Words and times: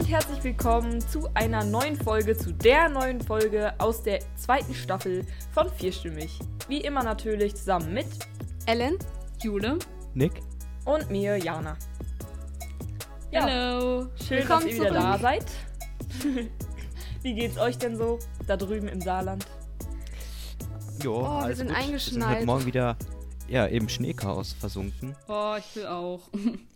und 0.00 0.08
herzlich 0.08 0.42
willkommen 0.42 0.98
zu 1.00 1.28
einer 1.34 1.62
neuen 1.62 1.94
Folge, 1.94 2.34
zu 2.34 2.52
der 2.54 2.88
neuen 2.88 3.20
Folge 3.20 3.74
aus 3.78 4.02
der 4.02 4.20
zweiten 4.34 4.72
Staffel 4.72 5.26
von 5.52 5.70
Vierstimmig. 5.74 6.38
Wie 6.68 6.80
immer 6.80 7.02
natürlich 7.02 7.54
zusammen 7.54 7.92
mit 7.92 8.06
Ellen, 8.64 8.96
Jule, 9.42 9.78
Nick 10.14 10.40
und 10.86 11.10
mir, 11.10 11.36
Jana. 11.36 11.76
Ja, 13.30 13.46
Hello. 13.46 14.06
schön, 14.26 14.38
Willkommen 14.38 14.62
dass 14.66 14.74
ihr 14.74 14.80
wieder 14.80 14.88
zurück. 14.88 15.02
da 15.02 15.18
seid. 15.18 15.44
Wie 17.22 17.34
geht's 17.34 17.58
euch 17.58 17.76
denn 17.76 17.94
so 17.96 18.18
da 18.46 18.56
drüben 18.56 18.88
im 18.88 19.02
Saarland? 19.02 19.44
Jo, 21.02 21.26
Oh, 21.26 21.46
wir 21.46 21.54
sind 21.54 21.68
gut. 21.68 21.76
Wir 21.76 21.76
sind 21.76 21.76
eingeschneit. 21.76 22.36
heute 22.38 22.46
Morgen 22.46 22.64
wieder 22.66 22.96
ja, 23.48 23.66
im 23.66 23.86
Schneechaos 23.88 24.54
versunken. 24.54 25.14
Oh, 25.28 25.56
ich 25.58 25.76
will 25.76 25.86
auch. 25.86 26.20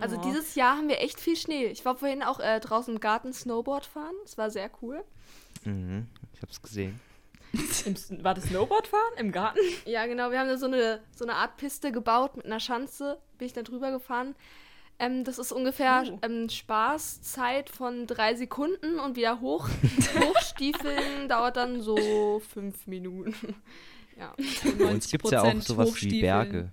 Also 0.00 0.16
Oh. 0.16 0.22
dieses 0.24 0.54
Jahr 0.54 0.76
haben 0.76 0.88
wir 0.88 1.00
echt 1.00 1.20
viel 1.20 1.36
Schnee. 1.36 1.66
Ich 1.66 1.84
war 1.84 1.96
vorhin 1.96 2.22
auch 2.22 2.40
äh, 2.40 2.58
draußen 2.60 2.94
im 2.94 3.00
Garten 3.00 3.32
Snowboard 3.32 3.86
fahren. 3.86 4.14
Das 4.24 4.36
war 4.38 4.50
sehr 4.50 4.70
cool. 4.82 5.02
Mhm, 5.64 6.06
ich 6.34 6.42
hab's 6.42 6.60
gesehen. 6.62 6.98
Im, 7.84 7.96
war 8.24 8.34
das 8.34 8.44
Snowboardfahren 8.44 9.18
im 9.18 9.32
Garten? 9.32 9.58
Ja, 9.84 10.06
genau. 10.06 10.30
Wir 10.30 10.38
haben 10.38 10.48
da 10.48 10.56
so 10.56 10.66
eine, 10.66 11.00
so 11.14 11.24
eine 11.24 11.34
Art 11.34 11.56
Piste 11.56 11.90
gebaut 11.92 12.36
mit 12.36 12.46
einer 12.46 12.60
Schanze. 12.60 13.18
Bin 13.38 13.46
ich 13.46 13.52
da 13.52 13.62
drüber 13.62 13.90
gefahren. 13.90 14.34
Ähm, 15.00 15.24
das 15.24 15.38
ist 15.38 15.50
ungefähr 15.50 16.04
Oh. 16.06 16.18
ähm, 16.22 16.48
Spaßzeit 16.48 17.68
von 17.70 18.06
drei 18.06 18.34
Sekunden 18.34 18.98
und 19.00 19.16
wieder 19.16 19.40
hoch. 19.40 19.68
Hochstiefeln 20.20 21.28
dauert 21.28 21.56
dann 21.56 21.80
so 21.80 22.40
fünf 22.52 22.86
Minuten. 22.86 23.34
ja. 24.18 24.34
Bei 24.78 24.84
uns 24.84 25.08
gibt's 25.10 25.30
ja 25.30 25.42
auch 25.42 25.46
90% 25.52 25.60
sowas 25.62 26.02
wie. 26.02 26.20
Berge. 26.20 26.70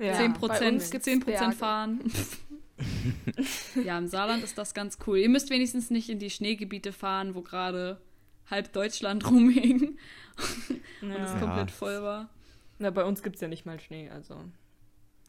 Ja. 0.00 0.14
10 0.14 0.32
bei 0.34 0.38
Prozent, 0.38 0.74
uns 0.74 0.90
gibt's 0.90 1.04
10 1.06 1.20
Prozent 1.20 1.40
Berge. 1.40 1.56
fahren. 1.56 2.00
Ja, 3.84 3.98
im 3.98 4.06
Saarland 4.06 4.42
ist 4.44 4.56
das 4.58 4.74
ganz 4.74 4.98
cool. 5.06 5.18
Ihr 5.18 5.28
müsst 5.28 5.50
wenigstens 5.50 5.90
nicht 5.90 6.08
in 6.08 6.18
die 6.18 6.30
Schneegebiete 6.30 6.92
fahren, 6.92 7.34
wo 7.34 7.42
gerade 7.42 8.00
halb 8.50 8.72
Deutschland 8.72 9.26
rumhing 9.30 9.98
und 11.02 11.10
es 11.10 11.32
Ja. 11.32 11.38
komplett 11.38 11.70
voll 11.70 12.02
war. 12.02 12.28
Na, 12.78 12.90
bei 12.90 13.04
uns 13.04 13.22
gibt's 13.22 13.40
ja 13.40 13.48
nicht 13.48 13.66
mal 13.66 13.80
Schnee, 13.80 14.08
also. 14.10 14.36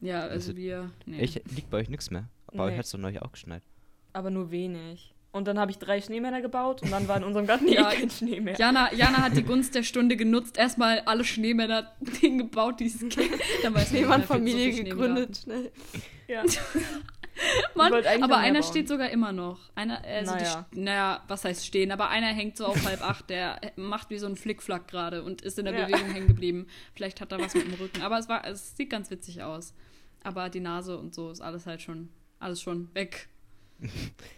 Ja, 0.02 0.22
also 0.22 0.34
Also, 0.34 0.56
wir. 0.56 0.92
Nee. 1.06 1.20
Echt, 1.20 1.42
liegt 1.56 1.70
bei 1.70 1.78
euch 1.80 1.90
nichts 1.90 2.12
mehr. 2.12 2.30
Bei 2.48 2.66
Nee. 2.66 2.72
euch 2.74 2.78
hat's 2.78 2.92
doch 2.92 3.00
neulich 3.00 3.22
auch 3.22 3.32
geschneit. 3.32 3.64
Aber 4.14 4.30
nur 4.30 4.52
wenig. 4.52 5.14
Und 5.32 5.48
dann 5.48 5.60
habe 5.60 5.70
ich 5.70 5.78
drei 5.78 6.02
Schneemänner 6.02 6.42
gebaut 6.42 6.82
und 6.82 6.92
dann 6.92 7.08
war 7.08 7.18
in 7.18 7.24
unserem 7.24 7.46
Garten 7.46 7.68
Ja, 7.72 7.92
eh 7.92 7.98
kein 7.98 8.10
Schnee 8.10 8.40
mehr. 8.40 8.56
Jana, 8.58 8.92
Jana 8.94 9.18
hat 9.18 9.36
die 9.38 9.44
Gunst 9.44 9.76
der 9.76 9.84
Stunde 9.84 10.16
genutzt, 10.18 10.58
erstmal 10.58 11.02
alle 11.02 11.24
Schneemänner 11.24 11.92
hingebaut, 12.20 12.80
die 12.80 12.86
es 12.88 13.00
gibt. 13.00 13.18
Dann 13.64 13.74
man, 13.74 13.86
Schneemann-Familie 13.86 14.74
so 14.74 14.84
gegründet. 14.84 15.42
Schnell. 15.44 15.72
Ja. 16.28 16.44
Mann, 17.76 17.94
aber 17.94 18.38
einer 18.38 18.60
bauen. 18.60 18.64
steht 18.70 18.88
sogar 18.88 19.10
immer 19.10 19.32
noch. 19.32 19.60
Einer, 19.76 20.04
also 20.04 20.34
Naja. 20.36 20.66
Die, 20.74 20.80
naja, 20.80 21.24
was 21.28 21.46
heißt 21.46 21.66
stehen? 21.66 21.92
Aber 21.92 22.10
einer 22.10 22.28
hängt 22.28 22.58
so 22.58 22.66
auf 22.66 22.84
halb 22.86 23.02
acht, 23.02 23.30
der 23.30 23.60
macht 23.76 24.10
wie 24.10 24.18
so 24.18 24.28
ein 24.28 24.36
Flickflack 24.36 24.88
gerade 24.88 25.24
und 25.24 25.42
ist 25.42 25.58
in 25.60 25.66
der 25.66 25.74
Ja. 25.78 25.86
Bewegung 25.86 26.10
hängen 26.12 26.28
geblieben. 26.28 26.68
Vielleicht 26.94 27.22
hat 27.22 27.32
er 27.32 27.40
was 27.40 27.54
mit 27.54 27.66
dem 27.68 27.74
Rücken. 27.76 28.02
Aber 28.02 28.18
es 28.18 28.28
war, 28.30 28.46
es 28.46 28.76
sieht 28.76 28.90
ganz 28.90 29.10
witzig 29.10 29.44
aus. 29.44 29.74
Aber 30.24 30.50
die 30.50 30.60
Nase 30.60 30.98
und 30.98 31.16
so 31.16 31.32
ist 31.32 31.42
alles 31.42 31.66
halt 31.66 31.82
schon, 31.82 32.10
alles 32.40 32.62
schon 32.62 32.94
weg. 32.94 33.30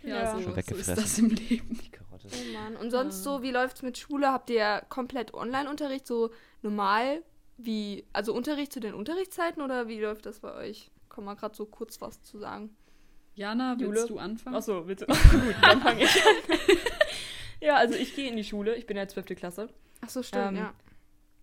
Ja, 0.04 0.16
Ja. 0.16 0.32
so, 0.36 0.42
Schon 0.42 0.54
so 0.62 0.76
ist 0.76 0.90
das 0.90 1.18
im 1.18 1.30
Leben. 1.30 1.80
Die 1.84 1.90
Karotte. 1.90 2.28
Oh 2.32 2.54
Mann. 2.54 2.76
Und 2.76 2.92
sonst 2.92 3.24
so, 3.24 3.42
wie 3.42 3.50
läuft's 3.52 3.82
mit 3.82 3.98
Schule? 3.98 4.32
Habt 4.32 4.50
ihr 4.52 4.84
komplett 4.90 5.34
Online-Unterricht, 5.34 6.06
so 6.06 6.32
normal 6.62 7.24
wie, 7.58 8.06
also 8.14 8.34
Unterricht 8.34 8.72
zu 8.74 8.80
den 8.80 8.94
Unterrichtszeiten 8.94 9.62
oder 9.64 9.88
wie 9.88 10.00
läuft 10.00 10.26
das 10.28 10.40
bei 10.40 10.54
euch? 10.54 10.92
Kann 11.10 11.24
man 11.26 11.36
gerade 11.38 11.56
so 11.56 11.66
kurz 11.66 12.00
was 12.02 12.22
zu 12.24 12.38
sagen. 12.40 12.76
Jana, 13.36 13.76
willst 13.78 13.96
Jule? 13.96 14.08
du 14.08 14.20
anfangen? 14.20 14.56
Achso, 14.56 14.82
bitte. 14.82 15.06
Gut, 15.06 15.56
dann 15.62 15.82
fange 15.82 16.04
ich 16.04 16.26
an. 16.26 16.36
ja, 17.62 17.76
also 17.76 17.96
ich 17.96 18.16
gehe 18.16 18.30
in 18.30 18.36
die 18.36 18.44
Schule. 18.44 18.76
Ich 18.76 18.86
bin 18.86 18.98
ja 18.98 19.08
12. 19.08 19.28
Klasse. 19.36 19.70
Ach 20.02 20.10
so, 20.10 20.22
stimmt, 20.24 20.50
Ähm, 20.50 20.56
ja. 20.58 20.74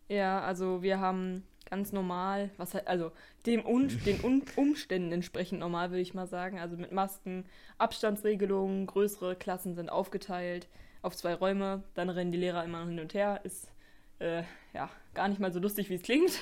Ja, 0.08 0.40
also 0.40 0.82
wir 0.82 1.00
haben 1.00 1.44
ganz 1.68 1.92
normal, 1.92 2.50
was 2.56 2.72
halt, 2.74 2.88
also 2.88 3.12
dem 3.44 3.64
Un 3.66 3.88
den 4.06 4.24
Un 4.24 4.42
Umständen 4.56 5.12
entsprechend 5.12 5.60
normal, 5.60 5.90
würde 5.90 6.00
ich 6.00 6.14
mal 6.14 6.26
sagen. 6.26 6.58
Also 6.58 6.76
mit 6.76 6.92
Masken, 6.92 7.44
Abstandsregelungen, 7.76 8.86
größere 8.86 9.36
Klassen 9.36 9.74
sind 9.74 9.90
aufgeteilt 9.90 10.68
auf 11.02 11.14
zwei 11.14 11.34
Räume. 11.34 11.82
Dann 11.94 12.08
rennen 12.08 12.32
die 12.32 12.38
Lehrer 12.38 12.64
immer 12.64 12.86
hin 12.86 13.00
und 13.00 13.14
her. 13.14 13.40
Ist 13.44 13.70
äh, 14.18 14.42
ja 14.72 14.90
gar 15.14 15.28
nicht 15.28 15.40
mal 15.40 15.52
so 15.52 15.60
lustig, 15.60 15.90
wie 15.90 15.94
es 15.94 16.02
klingt. 16.02 16.32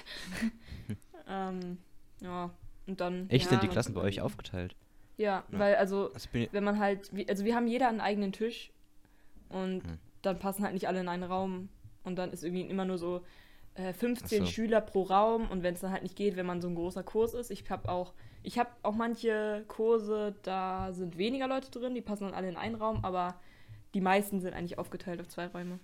ähm, 1.28 1.78
ja, 2.20 2.50
und 2.87 3.00
dann. 3.00 3.28
Echt, 3.28 3.47
ja, 3.47 3.50
sind 3.50 3.62
die 3.62 3.69
Klassen 3.69 3.94
bei 3.94 4.00
euch 4.00 4.20
aufgeteilt? 4.20 4.76
Ja, 5.16 5.44
Ja. 5.50 5.59
weil 5.59 5.75
also 5.77 6.10
Also 6.12 6.28
bin 6.31 6.43
ich, 6.43 6.53
wenn 6.53 6.65
man 6.65 6.78
halt, 6.78 7.10
also 7.28 7.44
wir 7.44 7.54
haben 7.56 7.66
jeder 7.66 7.88
einen 7.88 8.00
eigenen 8.00 8.32
Tisch 8.32 8.71
und 9.49 9.82
Hm. 9.84 9.99
dann 10.22 10.38
passen 10.38 10.62
halt 10.65 10.75
nicht 10.75 10.88
alle 10.88 11.00
in 11.00 11.09
einen 11.09 11.22
Raum 11.22 11.69
und 12.04 12.16
dann 12.16 12.32
ist 12.32 12.43
irgendwie 12.44 12.62
immer 12.62 12.84
nur 12.84 12.99
so 12.99 13.22
äh, 13.75 13.93
15 13.93 14.43
Ach 14.43 14.47
so. 14.47 14.53
Schüler 14.53 14.81
pro 14.81 15.03
Raum 15.03 15.50
und 15.50 15.62
wenn 15.62 15.75
es 15.75 15.81
dann 15.81 15.91
halt 15.93 16.03
nicht 16.03 16.16
geht, 16.16 16.37
wenn 16.37 16.47
man 16.47 16.60
so 16.60 16.69
ein 16.69 16.75
großer 16.75 17.03
Kurs 17.03 17.34
ist, 17.34 17.50
ich 17.50 17.69
habe 17.71 17.88
auch, 17.88 18.15
ich 18.43 18.59
habe 18.59 18.71
auch 18.82 18.94
manche 18.94 19.65
Kurse, 19.69 20.34
da 20.43 20.93
sind 20.93 21.16
weniger 21.19 21.47
Leute 21.49 21.71
drin, 21.71 21.94
die 21.94 22.00
passen 22.03 22.25
dann 22.25 22.34
alle 22.34 22.49
in 22.49 22.56
einen 22.56 22.75
Raum, 22.76 23.05
aber 23.05 23.38
die 23.94 24.00
meisten 24.00 24.41
sind 24.41 24.55
eigentlich 24.55 24.78
aufgeteilt 24.78 25.21
auf 25.21 25.28
zwei 25.28 25.47
Räume. 25.49 25.78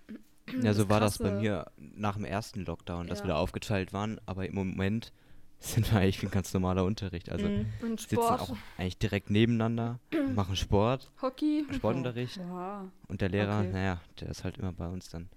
ja, 0.62 0.72
so 0.74 0.82
das 0.82 0.88
war 0.90 1.00
das 1.00 1.18
bei 1.18 1.28
Krasse. 1.28 1.40
mir 1.40 1.70
nach 1.78 2.16
dem 2.16 2.24
ersten 2.24 2.64
Lockdown, 2.64 3.06
dass 3.08 3.20
Ja. 3.20 3.24
wir 3.24 3.28
da 3.28 3.36
aufgeteilt 3.36 3.92
waren. 3.92 4.20
Aber 4.26 4.46
im 4.46 4.54
Moment 4.54 5.12
sind 5.74 5.92
wir 5.92 6.00
eigentlich 6.00 6.22
ein 6.22 6.30
ganz 6.30 6.52
normaler 6.54 6.84
Unterricht. 6.84 7.30
Also 7.30 7.46
Mhm. 7.46 7.66
Und 7.82 8.00
sitzen 8.00 8.14
Sport, 8.16 8.40
auch 8.40 8.56
eigentlich 8.78 8.98
direkt 8.98 9.30
nebeneinander, 9.30 9.98
machen 10.34 10.56
Sport, 10.56 11.10
Hockey. 11.22 11.66
Sportunterricht. 11.72 12.38
Wow. 12.48 12.88
Und 13.08 13.20
der 13.20 13.28
Lehrer, 13.28 13.60
Okay. 13.60 13.70
naja, 13.72 14.00
der 14.20 14.28
ist 14.30 14.44
halt 14.44 14.58
immer 14.58 14.72
bei 14.72 14.88
uns 14.88 15.08
dann. 15.08 15.28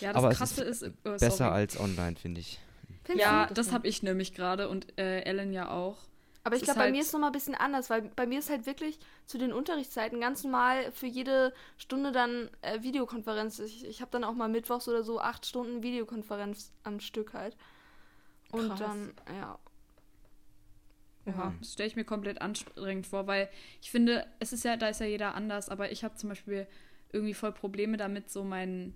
Ja, 0.00 0.08
das 0.12 0.16
Aber 0.16 0.30
es 0.30 0.38
Krasse 0.38 0.64
ist, 0.64 0.82
äh, 0.82 0.90
Besser 1.02 1.52
als 1.52 1.78
online, 1.78 2.16
finde 2.16 2.40
ich. 2.40 2.58
Findest 3.04 3.28
Ja, 3.28 3.46
du? 3.46 3.54
das 3.54 3.72
habe 3.72 3.86
ich 3.88 4.02
nämlich 4.02 4.32
gerade 4.34 4.68
und 4.68 4.96
äh, 4.98 5.20
Ellen 5.22 5.52
ja 5.52 5.70
auch. 5.70 5.98
Aber 6.44 6.56
ich 6.56 6.62
ist 6.62 6.64
glaube, 6.66 6.78
bei 6.78 6.84
halt- 6.84 6.94
mir 6.94 7.00
ist 7.00 7.08
es 7.08 7.12
nochmal 7.12 7.30
ein 7.30 7.34
bisschen 7.34 7.54
anders, 7.54 7.88
weil 7.90 8.02
bei 8.02 8.26
mir 8.26 8.38
ist 8.40 8.50
halt 8.50 8.66
wirklich 8.66 8.98
zu 9.26 9.38
den 9.38 9.52
Unterrichtszeiten 9.52 10.20
ganz 10.20 10.42
normal 10.42 10.90
für 10.92 11.06
jede 11.06 11.52
Stunde 11.76 12.10
dann 12.10 12.48
äh, 12.62 12.82
Videokonferenz. 12.82 13.58
Ich, 13.60 13.84
ich 13.86 14.00
habe 14.00 14.10
dann 14.10 14.24
auch 14.24 14.34
mal 14.34 14.48
mittwochs 14.48 14.88
oder 14.88 15.02
so 15.04 15.20
acht 15.20 15.46
Stunden 15.46 15.82
Videokonferenz 15.82 16.72
am 16.84 16.98
Stück 17.00 17.34
halt. 17.34 17.56
Und 18.50 18.68
Krass. 18.68 18.78
dann, 18.80 19.12
ja. 19.36 19.58
Oha. 21.26 21.54
Das 21.60 21.74
stelle 21.74 21.88
ich 21.88 21.96
mir 21.96 22.04
komplett 22.04 22.42
anstrengend 22.42 23.06
vor, 23.06 23.26
weil 23.26 23.48
ich 23.80 23.90
finde, 23.90 24.26
es 24.40 24.52
ist 24.52 24.64
ja, 24.64 24.76
da 24.76 24.88
ist 24.88 25.00
ja 25.00 25.06
jeder 25.06 25.34
anders, 25.34 25.68
aber 25.68 25.92
ich 25.92 26.02
habe 26.04 26.16
zum 26.16 26.28
Beispiel 26.28 26.66
irgendwie 27.12 27.34
voll 27.34 27.52
Probleme 27.52 27.96
damit, 27.96 28.30
so 28.30 28.42
mein 28.42 28.94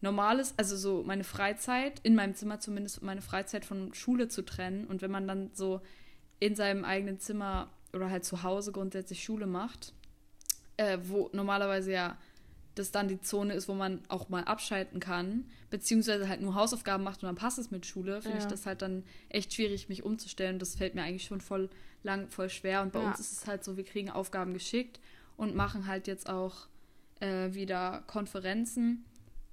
normales, 0.00 0.54
also 0.56 0.76
so 0.76 1.04
meine 1.04 1.24
Freizeit, 1.24 2.00
in 2.02 2.14
meinem 2.14 2.34
Zimmer 2.34 2.58
zumindest 2.58 3.02
meine 3.02 3.22
Freizeit 3.22 3.64
von 3.64 3.94
Schule 3.94 4.28
zu 4.28 4.42
trennen. 4.42 4.86
Und 4.86 5.00
wenn 5.00 5.10
man 5.10 5.28
dann 5.28 5.50
so 5.54 5.80
in 6.40 6.56
seinem 6.56 6.84
eigenen 6.84 7.20
Zimmer 7.20 7.70
oder 7.92 8.10
halt 8.10 8.24
zu 8.24 8.42
Hause 8.42 8.72
grundsätzlich 8.72 9.22
Schule 9.22 9.46
macht, 9.46 9.94
äh, 10.76 10.98
wo 11.04 11.30
normalerweise 11.32 11.92
ja 11.92 12.18
das 12.74 12.90
dann 12.90 13.08
die 13.08 13.20
Zone 13.20 13.52
ist, 13.54 13.68
wo 13.68 13.74
man 13.74 14.00
auch 14.08 14.28
mal 14.28 14.44
abschalten 14.44 14.98
kann, 15.00 15.44
beziehungsweise 15.70 16.28
halt 16.28 16.40
nur 16.40 16.54
Hausaufgaben 16.54 17.04
macht 17.04 17.22
und 17.22 17.26
dann 17.26 17.36
passt 17.36 17.58
es 17.58 17.70
mit 17.70 17.84
Schule, 17.86 18.22
finde 18.22 18.38
Ja. 18.38 18.42
ich 18.44 18.46
das 18.48 18.64
halt 18.66 18.80
dann 18.82 19.04
echt 19.28 19.52
schwierig, 19.52 19.88
mich 19.88 20.02
umzustellen. 20.04 20.58
Das 20.58 20.74
fällt 20.76 20.94
mir 20.94 21.02
eigentlich 21.02 21.24
schon 21.24 21.40
voll 21.40 21.68
lang, 22.02 22.28
voll 22.30 22.48
schwer. 22.48 22.82
Und 22.82 22.92
bei 22.92 23.00
Ja. 23.00 23.08
uns 23.08 23.20
ist 23.20 23.32
es 23.32 23.46
halt 23.46 23.62
so, 23.64 23.76
wir 23.76 23.84
kriegen 23.84 24.08
Aufgaben 24.10 24.54
geschickt 24.54 25.00
und 25.36 25.54
machen 25.54 25.86
halt 25.86 26.06
jetzt 26.06 26.28
auch 26.28 26.66
äh, 27.20 27.52
wieder 27.54 28.02
Konferenzen. 28.06 29.04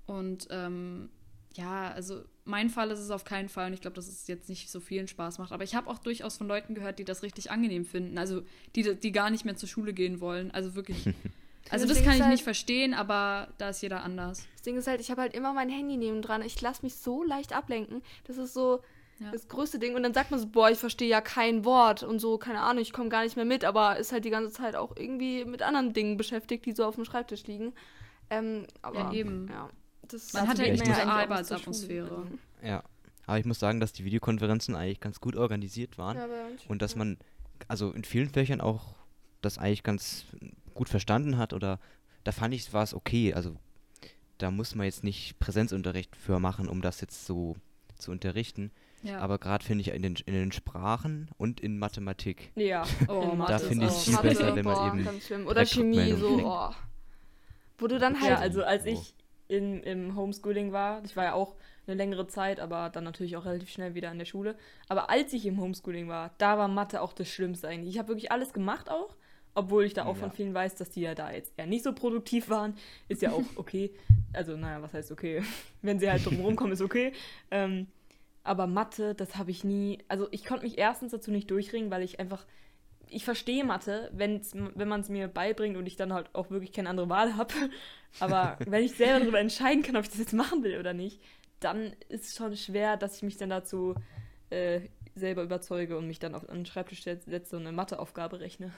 Und 0.06 0.48
ähm, 0.50 1.10
ja, 1.56 1.92
also 1.92 2.24
mein 2.46 2.70
Fall 2.70 2.90
ist 2.90 3.00
es 3.00 3.12
auf 3.12 3.26
keinen 3.26 3.50
Fall 3.50 3.68
und 3.68 3.74
ich 3.74 3.82
glaube, 3.82 3.96
dass 3.96 4.08
es 4.08 4.28
jetzt 4.28 4.50
nicht 4.50 4.72
so 4.72 4.80
vielen 4.80 5.08
Spaß 5.08 5.38
macht. 5.40 5.52
Aber 5.52 5.64
ich 5.64 5.76
habe 5.76 5.88
auch 5.90 6.00
durchaus 6.00 6.38
von 6.38 6.48
Leuten 6.48 6.74
gehört, 6.74 7.00
die 7.00 7.06
das 7.06 7.22
richtig 7.22 7.52
angenehm 7.52 7.86
finden. 7.86 8.18
Also 8.18 8.44
die, 8.76 8.96
die 8.96 9.12
gar 9.12 9.30
nicht 9.30 9.46
mehr 9.46 9.56
zur 9.58 9.68
Schule 9.70 9.94
gehen 9.94 10.20
wollen. 10.22 10.52
Also 10.52 10.74
wirklich. 10.76 11.10
Also 11.70 11.86
Das 11.86 11.98
das 11.98 12.06
kann 12.06 12.16
ich 12.16 12.22
halt- 12.22 12.32
nicht 12.32 12.44
verstehen, 12.44 12.94
aber 12.94 13.50
da 13.58 13.70
ist 13.70 13.82
jeder 13.82 14.04
anders. 14.04 14.46
Das 14.54 14.62
Ding 14.64 14.78
ist 14.78 14.88
halt, 14.88 15.02
ich 15.02 15.12
habe 15.12 15.22
halt 15.22 15.34
immer 15.36 15.54
mein 15.54 15.70
Handy 15.70 15.98
neben 15.98 16.22
dran. 16.22 16.42
Ich 16.42 16.60
lasse 16.62 16.82
mich 16.84 16.96
so 16.96 17.24
leicht 17.24 17.54
ablenken. 17.54 18.02
Das 18.26 18.38
ist 18.38 18.54
so 18.54 18.82
Ja. 19.20 19.32
das 19.32 19.48
größte 19.50 19.78
Ding. 19.80 19.96
Und 19.96 20.04
dann 20.04 20.14
sagt 20.14 20.32
man 20.32 20.40
so, 20.40 20.48
boah, 20.48 20.70
ich 20.72 20.80
verstehe 20.80 21.10
ja 21.10 21.20
kein 21.22 21.66
Wort 21.66 22.04
und 22.04 22.20
so, 22.20 22.38
keine 22.38 22.62
Ahnung, 22.62 22.82
ich 22.82 22.94
komme 22.94 23.10
gar 23.10 23.24
nicht 23.24 23.36
mehr 23.36 23.46
mit, 23.46 23.66
aber 23.66 23.98
ist 23.98 24.12
halt 24.12 24.24
die 24.26 24.30
ganze 24.30 24.52
Zeit 24.54 24.76
auch 24.76 24.96
irgendwie 24.96 25.44
mit 25.46 25.62
anderen 25.62 25.94
Dingen 25.94 26.16
beschäftigt, 26.18 26.66
die 26.66 26.72
so 26.72 26.86
auf 26.86 26.96
dem 26.96 27.04
Schreibtisch 27.06 27.46
liegen. 27.46 27.74
Ähm, 28.30 28.66
aber 28.82 29.00
Ja, 29.00 29.14
eben. 29.14 29.48
Ja, 29.50 29.70
das 30.08 30.34
Man 30.34 30.48
hat 30.48 30.60
auch 30.60 30.64
nicht 30.66 30.86
zur 30.86 30.96
Arbeitsatmosphäre. 31.08 32.28
Ja. 32.64 32.84
Aber 33.26 33.38
ich 33.38 33.46
muss 33.46 33.60
sagen, 33.60 33.80
dass 33.80 33.94
die 33.94 34.06
Videokonferenzen 34.06 34.76
eigentlich 34.76 35.00
ganz 35.02 35.20
gut 35.22 35.36
organisiert 35.36 35.98
waren. 36.00 36.18
Ja, 36.18 36.28
Und 36.68 36.82
dass 36.82 36.96
man, 36.96 37.18
also 37.68 37.92
in 37.92 38.04
vielen 38.04 38.30
Fächern 38.30 38.60
auch 38.62 38.96
das 39.42 39.58
eigentlich 39.60 39.84
ganz 39.84 40.26
gut 40.80 40.88
verstanden 40.88 41.38
hat 41.38 41.52
oder 41.52 41.78
da 42.24 42.32
fand 42.32 42.54
ich, 42.54 42.72
war 42.72 42.84
es 42.84 42.94
okay. 42.94 43.34
Also 43.34 43.58
da 44.38 44.50
muss 44.50 44.76
man 44.76 44.86
jetzt 44.86 45.04
nicht 45.04 45.38
Präsenzunterricht 45.38 46.16
für 46.16 46.40
machen, 46.40 46.70
um 46.70 46.82
das 46.82 47.02
jetzt 47.02 47.26
so 47.26 47.58
zu 47.98 48.12
unterrichten. 48.12 48.72
Ja. 49.04 49.20
Aber 49.20 49.40
gerade 49.40 49.64
finde 49.64 49.82
ich 49.82 49.90
in 49.90 50.02
den, 50.02 50.16
in 50.26 50.34
den 50.34 50.54
Sprachen 50.54 51.30
und 51.38 51.60
in 51.60 51.80
Mathematik. 51.80 52.54
Ja, 52.56 52.86
Oh, 53.10 53.30
in 53.32 53.38
Mathe 53.40 53.52
Da 53.52 53.60
finde 53.60 53.86
ich 53.88 53.92
es 53.92 54.04
viel 54.06 54.14
Mathe, 54.14 54.28
besser, 54.30 54.56
wenn 54.56 54.64
man 54.64 54.74
boah, 54.76 54.88
eben 54.88 55.04
ganz 55.04 55.26
schlimm. 55.26 55.48
Oder 55.48 55.66
Chemie, 55.66 56.14
so, 56.14 56.40
oh. 56.46 56.70
Wo 57.78 57.88
du 57.88 58.00
dann 58.00 58.14
Ja, 58.16 58.22
halt. 58.22 58.40
also 58.40 58.64
als 58.64 58.86
Oh. 58.86 58.88
ich 58.90 59.14
in, 59.50 59.84
im 59.84 60.16
Homeschooling 60.16 60.72
war, 60.72 61.04
ich 61.04 61.18
war 61.18 61.26
ja 61.26 61.34
auch 61.34 61.56
eine 61.88 61.98
längere 61.98 62.28
Zeit, 62.28 62.62
aber 62.62 62.90
dann 62.90 63.04
natürlich 63.04 63.36
auch 63.36 63.44
relativ 63.44 63.70
schnell 63.70 63.96
wieder 63.96 64.12
an 64.12 64.18
der 64.20 64.26
Schule. 64.26 64.56
Aber 64.88 65.10
als 65.10 65.34
ich 65.34 65.46
im 65.46 65.60
Homeschooling 65.60 66.08
war, 66.08 66.32
da 66.38 66.58
war 66.58 66.70
Mathe 66.70 67.02
auch 67.02 67.12
das 67.12 67.28
Schlimmste 67.28 67.68
eigentlich. 67.68 67.94
Ich 67.96 68.00
habe 68.00 68.08
wirklich 68.10 68.32
alles 68.32 68.54
gemacht 68.54 68.90
auch, 68.90 69.16
obwohl 69.56 69.84
ich 69.86 69.94
da 69.94 70.06
auch 70.06 70.16
Ja. 70.16 70.22
von 70.22 70.32
vielen 70.32 70.54
weiß, 70.54 70.76
dass 70.76 70.90
die 70.92 71.02
ja 71.02 71.16
da 71.16 71.32
jetzt 71.32 71.54
eher 71.58 71.66
nicht 71.68 71.84
so 71.84 71.94
produktiv 71.94 72.50
waren. 72.50 72.76
Ist 73.08 73.22
ja 73.22 73.32
auch 73.32 73.44
okay. 73.56 73.92
Also, 74.34 74.56
naja, 74.58 74.82
was 74.82 74.94
heißt 74.94 75.12
okay? 75.12 75.42
Wenn 75.82 76.00
sie 76.00 76.10
halt 76.10 76.26
drum 76.26 76.40
rumkommen, 76.40 76.74
ist 76.74 76.82
okay. 76.82 77.12
Ähm, 77.52 77.88
aber 78.44 78.68
Mathe, 78.68 79.16
das 79.16 79.36
habe 79.38 79.52
ich 79.52 79.64
nie. 79.64 80.00
Also, 80.08 80.28
ich 80.32 80.46
konnte 80.46 80.64
mich 80.66 80.78
erstens 80.78 81.12
dazu 81.12 81.32
nicht 81.32 81.50
durchringen, 81.52 81.92
weil 81.92 82.04
ich 82.04 82.20
einfach. 82.20 82.46
Ich 83.12 83.26
verstehe 83.26 83.64
Mathe, 83.64 84.12
wenn's, 84.14 84.54
wenn 84.54 84.88
man 84.88 85.02
es 85.02 85.10
mir 85.10 85.28
beibringt 85.28 85.76
und 85.78 85.88
ich 85.88 85.96
dann 85.96 86.14
halt 86.14 86.30
auch 86.36 86.52
wirklich 86.52 86.72
keine 86.72 86.90
andere 86.90 87.10
Wahl 87.10 87.36
habe. 87.38 87.54
Aber 88.20 88.58
wenn 88.68 88.84
ich 88.84 88.92
selber 88.94 89.20
darüber 89.22 89.40
entscheiden 89.40 89.82
kann, 89.82 89.96
ob 89.98 90.04
ich 90.04 90.10
das 90.12 90.20
jetzt 90.20 90.34
machen 90.34 90.64
will 90.64 90.78
oder 90.80 90.94
nicht, 90.94 91.20
dann 91.60 91.94
ist 92.08 92.26
es 92.26 92.36
schon 92.36 92.56
schwer, 92.56 92.98
dass 92.98 93.16
ich 93.18 93.24
mich 93.24 93.38
dann 93.38 93.50
dazu 93.50 93.96
äh, 94.52 94.82
selber 95.16 95.42
überzeuge 95.42 95.98
und 95.98 96.06
mich 96.08 96.20
dann 96.20 96.36
auf 96.36 96.48
einen 96.48 96.68
Schreibtisch 96.68 97.02
setz- 97.02 97.26
setze 97.26 97.56
und 97.58 97.64
eine 97.64 97.72
Matheaufgabe 97.76 98.40
rechne. 98.42 98.72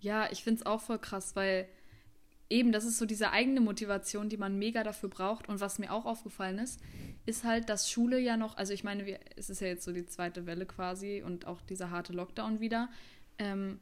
Ja, 0.00 0.30
ich 0.30 0.42
finde 0.42 0.60
es 0.60 0.66
auch 0.66 0.80
voll 0.80 0.98
krass, 0.98 1.36
weil 1.36 1.68
eben 2.48 2.72
das 2.72 2.84
ist 2.84 2.98
so 2.98 3.06
diese 3.06 3.30
eigene 3.30 3.60
Motivation, 3.60 4.28
die 4.28 4.36
man 4.36 4.58
mega 4.58 4.82
dafür 4.82 5.08
braucht. 5.08 5.48
Und 5.48 5.60
was 5.60 5.78
mir 5.78 5.92
auch 5.92 6.04
aufgefallen 6.04 6.58
ist, 6.58 6.80
ist 7.26 7.44
halt, 7.44 7.68
dass 7.68 7.90
Schule 7.90 8.18
ja 8.18 8.36
noch, 8.36 8.56
also 8.56 8.72
ich 8.72 8.82
meine, 8.82 9.06
wir, 9.06 9.20
es 9.36 9.50
ist 9.50 9.60
ja 9.60 9.68
jetzt 9.68 9.84
so 9.84 9.92
die 9.92 10.06
zweite 10.06 10.46
Welle 10.46 10.66
quasi 10.66 11.22
und 11.24 11.46
auch 11.46 11.60
dieser 11.62 11.90
harte 11.90 12.12
Lockdown 12.12 12.60
wieder. 12.60 12.88
Ähm, 13.38 13.78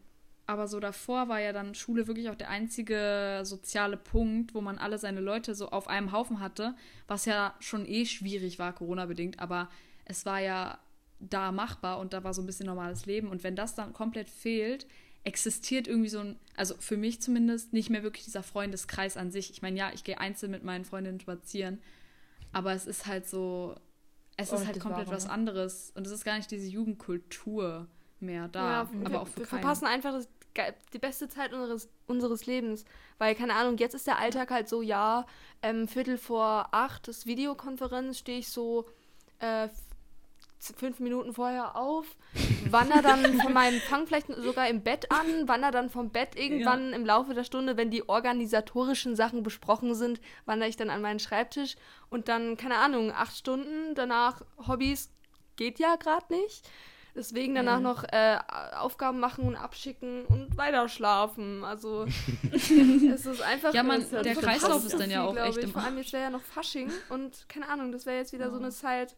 aber 0.46 0.66
so 0.66 0.80
davor 0.80 1.28
war 1.28 1.40
ja 1.40 1.52
dann 1.52 1.74
Schule 1.74 2.06
wirklich 2.06 2.30
auch 2.30 2.34
der 2.34 2.48
einzige 2.48 3.40
soziale 3.42 3.98
Punkt, 3.98 4.54
wo 4.54 4.60
man 4.60 4.78
alle 4.78 4.98
seine 4.98 5.20
Leute 5.20 5.54
so 5.54 5.70
auf 5.70 5.88
einem 5.88 6.10
Haufen 6.10 6.40
hatte, 6.40 6.74
was 7.06 7.26
ja 7.26 7.54
schon 7.60 7.86
eh 7.86 8.06
schwierig 8.06 8.58
war, 8.58 8.72
Corona-bedingt, 8.74 9.40
aber 9.40 9.68
es 10.06 10.24
war 10.24 10.40
ja 10.40 10.78
da 11.20 11.52
machbar 11.52 11.98
und 11.98 12.12
da 12.12 12.24
war 12.24 12.32
so 12.32 12.40
ein 12.40 12.46
bisschen 12.46 12.66
normales 12.66 13.04
Leben. 13.04 13.28
Und 13.28 13.42
wenn 13.42 13.56
das 13.56 13.74
dann 13.74 13.92
komplett 13.92 14.30
fehlt, 14.30 14.86
existiert 15.28 15.86
irgendwie 15.86 16.08
so 16.08 16.20
ein, 16.20 16.38
also 16.56 16.74
für 16.78 16.96
mich 16.96 17.20
zumindest, 17.20 17.74
nicht 17.74 17.90
mehr 17.90 18.02
wirklich 18.02 18.24
dieser 18.24 18.42
Freundeskreis 18.42 19.18
an 19.18 19.30
sich. 19.30 19.50
Ich 19.50 19.60
meine, 19.60 19.78
ja, 19.78 19.90
ich 19.92 20.02
gehe 20.02 20.18
einzeln 20.18 20.50
mit 20.50 20.64
meinen 20.64 20.86
Freundinnen 20.86 21.20
spazieren, 21.20 21.82
aber 22.50 22.72
es 22.72 22.86
ist 22.86 23.06
halt 23.06 23.28
so, 23.28 23.76
es 24.38 24.50
Auch 24.50 24.60
ist 24.60 24.66
halt 24.66 24.80
komplett 24.80 25.08
was 25.08 25.28
anderes. 25.28 25.92
Und 25.94 26.06
es 26.06 26.12
ist 26.12 26.24
gar 26.24 26.38
nicht 26.38 26.50
diese 26.50 26.66
Jugendkultur 26.66 27.86
mehr 28.20 28.48
da, 28.48 28.70
ja, 28.70 28.80
aber 28.80 29.10
wir, 29.10 29.20
auch 29.20 29.28
für 29.28 29.40
wir 29.40 29.46
keinen. 29.46 29.60
verpassen 29.60 29.86
einfach 29.86 30.14
das, 30.14 30.28
die 30.94 30.98
beste 30.98 31.28
Zeit 31.28 31.52
unseres, 31.52 31.90
unseres 32.06 32.46
Lebens. 32.46 32.86
Weil, 33.18 33.34
keine 33.34 33.54
Ahnung, 33.54 33.76
jetzt 33.76 33.94
ist 33.94 34.06
der 34.06 34.18
Alltag 34.18 34.50
halt 34.50 34.68
so, 34.68 34.80
ja, 34.80 35.26
ähm, 35.60 35.88
Viertel 35.88 36.16
vor 36.16 36.68
acht 36.72 37.06
ist 37.06 37.26
Videokonferenz, 37.26 38.18
stehe 38.18 38.38
ich 38.38 38.48
so 38.48 38.86
äh, 39.40 39.68
fünf 40.76 40.98
Minuten 41.00 41.32
vorher 41.32 41.76
auf, 41.76 42.04
wandere 42.70 43.02
dann 43.02 43.40
von 43.40 43.52
meinem, 43.52 43.80
fang 43.88 44.06
vielleicht 44.06 44.26
sogar 44.36 44.68
im 44.68 44.82
Bett 44.82 45.10
an, 45.10 45.46
wandere 45.48 45.70
dann 45.72 45.90
vom 45.90 46.10
Bett 46.10 46.36
irgendwann 46.36 46.92
im 46.92 47.06
Laufe 47.06 47.34
der 47.34 47.44
Stunde, 47.44 47.76
wenn 47.76 47.90
die 47.90 48.08
organisatorischen 48.08 49.16
Sachen 49.16 49.42
besprochen 49.42 49.94
sind, 49.94 50.20
wandere 50.46 50.68
ich 50.68 50.76
dann 50.76 50.90
an 50.90 51.00
meinen 51.02 51.20
Schreibtisch 51.20 51.76
und 52.10 52.28
dann, 52.28 52.56
keine 52.56 52.76
Ahnung, 52.76 53.12
acht 53.12 53.36
Stunden 53.36 53.94
danach 53.94 54.42
Hobbys 54.66 55.10
geht 55.56 55.78
ja 55.78 55.96
gerade 55.96 56.32
nicht. 56.32 56.68
Deswegen 57.14 57.56
danach 57.56 57.80
noch 57.80 58.04
äh, 58.04 58.38
Aufgaben 58.78 59.18
machen 59.18 59.44
und 59.44 59.56
abschicken 59.56 60.24
und 60.26 60.56
weiter 60.56 60.88
schlafen. 60.88 61.64
Also 61.64 62.06
es 62.52 62.70
ist 63.26 63.42
einfach. 63.42 63.74
Ja, 63.74 63.82
man- 63.82 64.04
der 64.22 64.36
Kreislauf 64.36 64.82
so 64.82 64.86
ist 64.86 65.00
dann 65.00 65.10
ja 65.10 65.24
auch 65.24 65.36
echt 65.36 65.56
Ich. 65.58 65.64
im- 65.64 65.72
Vor 65.72 65.82
allem 65.82 65.98
jetzt 65.98 66.12
wäre 66.12 66.24
ja 66.24 66.30
noch 66.30 66.42
Fasching 66.42 66.92
und 67.08 67.48
keine 67.48 67.68
Ahnung, 67.68 67.90
das 67.90 68.06
wäre 68.06 68.18
jetzt 68.18 68.32
wieder 68.32 68.50
so 68.50 68.56
Oh. 68.56 68.60
eine 68.60 68.70
Zeit, 68.70 69.16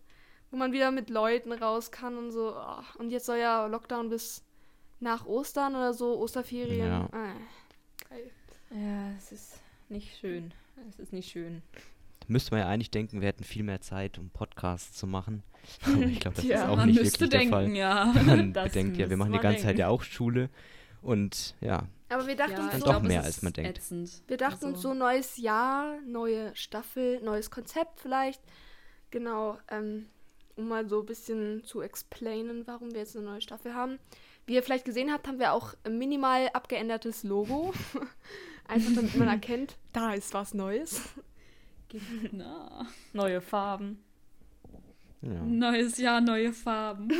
wo 0.50 0.56
man 0.56 0.72
wieder 0.72 0.90
mit 0.90 1.10
Leuten 1.10 1.52
raus 1.52 1.90
kann 1.90 2.16
und 2.18 2.30
so. 2.32 2.54
oh. 2.56 2.82
Und 2.98 3.10
jetzt 3.10 3.26
soll 3.26 3.38
ja 3.38 3.66
Lockdown 3.66 4.08
bis 4.10 4.42
nach 5.00 5.24
Ostern 5.26 5.74
oder 5.74 5.94
so, 5.94 6.18
Osterferien. 6.18 6.86
Ja. 6.86 7.04
Äh, 7.06 8.08
geil. 8.08 8.30
Ja, 8.70 9.10
es 9.16 9.32
ist 9.32 9.60
nicht 9.88 10.16
schön. 10.18 10.52
Es 10.88 10.98
ist 10.98 11.12
nicht 11.12 11.30
schön. 11.30 11.62
Müsste 12.28 12.52
man 12.52 12.60
ja 12.60 12.68
eigentlich 12.68 12.90
denken, 12.90 13.20
wir 13.20 13.28
hätten 13.28 13.44
viel 13.44 13.62
mehr 13.64 13.80
Zeit, 13.80 14.18
um 14.18 14.30
Podcasts 14.30 14.96
zu 14.96 15.06
machen. 15.06 15.42
Aber 15.84 16.02
ich 16.02 16.20
glaube, 16.20 16.36
das 16.36 16.44
Tja, 16.44 16.62
ist 16.64 16.68
auch 16.68 16.84
nicht 16.84 16.96
wirklich 16.96 17.30
denken, 17.30 17.50
der 17.50 17.50
Fall. 17.50 17.70
ja. 17.76 18.04
Man 18.24 18.52
Das 18.52 18.64
bedenkt 18.72 18.96
ja, 18.98 19.10
wir 19.10 19.16
machen 19.16 19.32
die 19.32 19.38
ganze 19.38 19.58
Zeit 19.62 19.68
denken. 19.70 19.80
ja 19.80 19.88
auch 19.88 20.02
Schule. 20.02 20.48
Und 21.02 21.54
ja, 21.60 21.84
Aber 22.10 22.26
wir 22.26 22.36
dachten 22.36 22.52
ja, 22.52 22.64
uns 22.64 22.78
so, 22.78 22.84
doch 22.92 23.02
mehr, 23.02 23.22
als 23.22 23.40
man 23.42 23.52
denkt. 23.54 23.78
Ätzend. 23.78 24.22
Wir 24.26 24.36
dachten 24.36 24.66
uns 24.66 24.76
Also- 24.76 24.88
so 24.90 24.94
neues 24.94 25.36
Jahr, 25.38 25.98
neue 26.06 26.54
Staffel, 26.54 27.20
neues 27.22 27.50
Konzept 27.50 28.00
vielleicht. 28.00 28.40
Genau, 29.10 29.58
ähm, 29.70 30.06
um 30.56 30.68
mal 30.68 30.88
so 30.88 31.00
ein 31.00 31.06
bisschen 31.06 31.64
zu 31.64 31.80
explainen, 31.80 32.66
warum 32.66 32.92
wir 32.92 33.00
jetzt 33.00 33.16
eine 33.16 33.24
neue 33.26 33.40
Staffel 33.40 33.74
haben. 33.74 33.98
Wie 34.46 34.54
ihr 34.54 34.62
vielleicht 34.62 34.84
gesehen 34.84 35.12
habt, 35.12 35.28
haben 35.28 35.38
wir 35.38 35.52
auch 35.52 35.74
ein 35.84 35.98
minimal 35.98 36.48
abgeändertes 36.52 37.22
Logo. 37.22 37.72
Einfach 38.68 38.92
damit 38.94 39.16
man 39.16 39.28
erkennt, 39.28 39.76
da 39.92 40.14
ist 40.14 40.32
was 40.34 40.54
Neues. 40.54 41.02
Na. 42.32 42.86
Neue 43.12 43.40
Farben. 43.40 44.02
ja. 45.22 45.30
Neues 45.42 45.98
Jahr, 45.98 46.20
neue 46.20 46.52
Farben. 46.52 47.08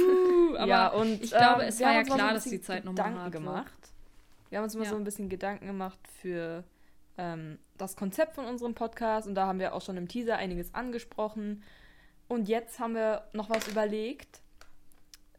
Uh, 0.50 0.56
aber 0.56 0.66
ja, 0.66 0.88
und 0.88 1.22
ich 1.22 1.30
glaube, 1.30 1.62
ähm, 1.62 1.68
es 1.68 1.78
war 1.80 1.92
ja 1.92 2.04
so 2.04 2.14
klar, 2.14 2.28
ein 2.28 2.34
dass 2.34 2.44
die 2.44 2.60
Zeit 2.60 2.84
nochmal 2.84 3.14
hart 3.14 3.32
wird. 3.32 3.32
gemacht. 3.32 3.72
Wir 4.48 4.58
haben 4.58 4.64
uns 4.64 4.74
mal 4.74 4.82
Ja. 4.82 4.90
so 4.90 4.96
ein 4.96 5.04
bisschen 5.04 5.28
Gedanken 5.28 5.66
gemacht 5.68 5.98
für 6.20 6.64
ähm, 7.18 7.58
das 7.78 7.94
Konzept 7.94 8.34
von 8.34 8.46
unserem 8.46 8.74
Podcast 8.74 9.28
und 9.28 9.36
da 9.36 9.46
haben 9.46 9.60
wir 9.60 9.74
auch 9.74 9.80
schon 9.82 9.96
im 9.96 10.08
Teaser 10.08 10.36
einiges 10.38 10.74
angesprochen. 10.74 11.62
Und 12.30 12.48
jetzt 12.48 12.78
haben 12.78 12.94
wir 12.94 13.24
noch 13.32 13.50
was 13.50 13.66
überlegt, 13.66 14.40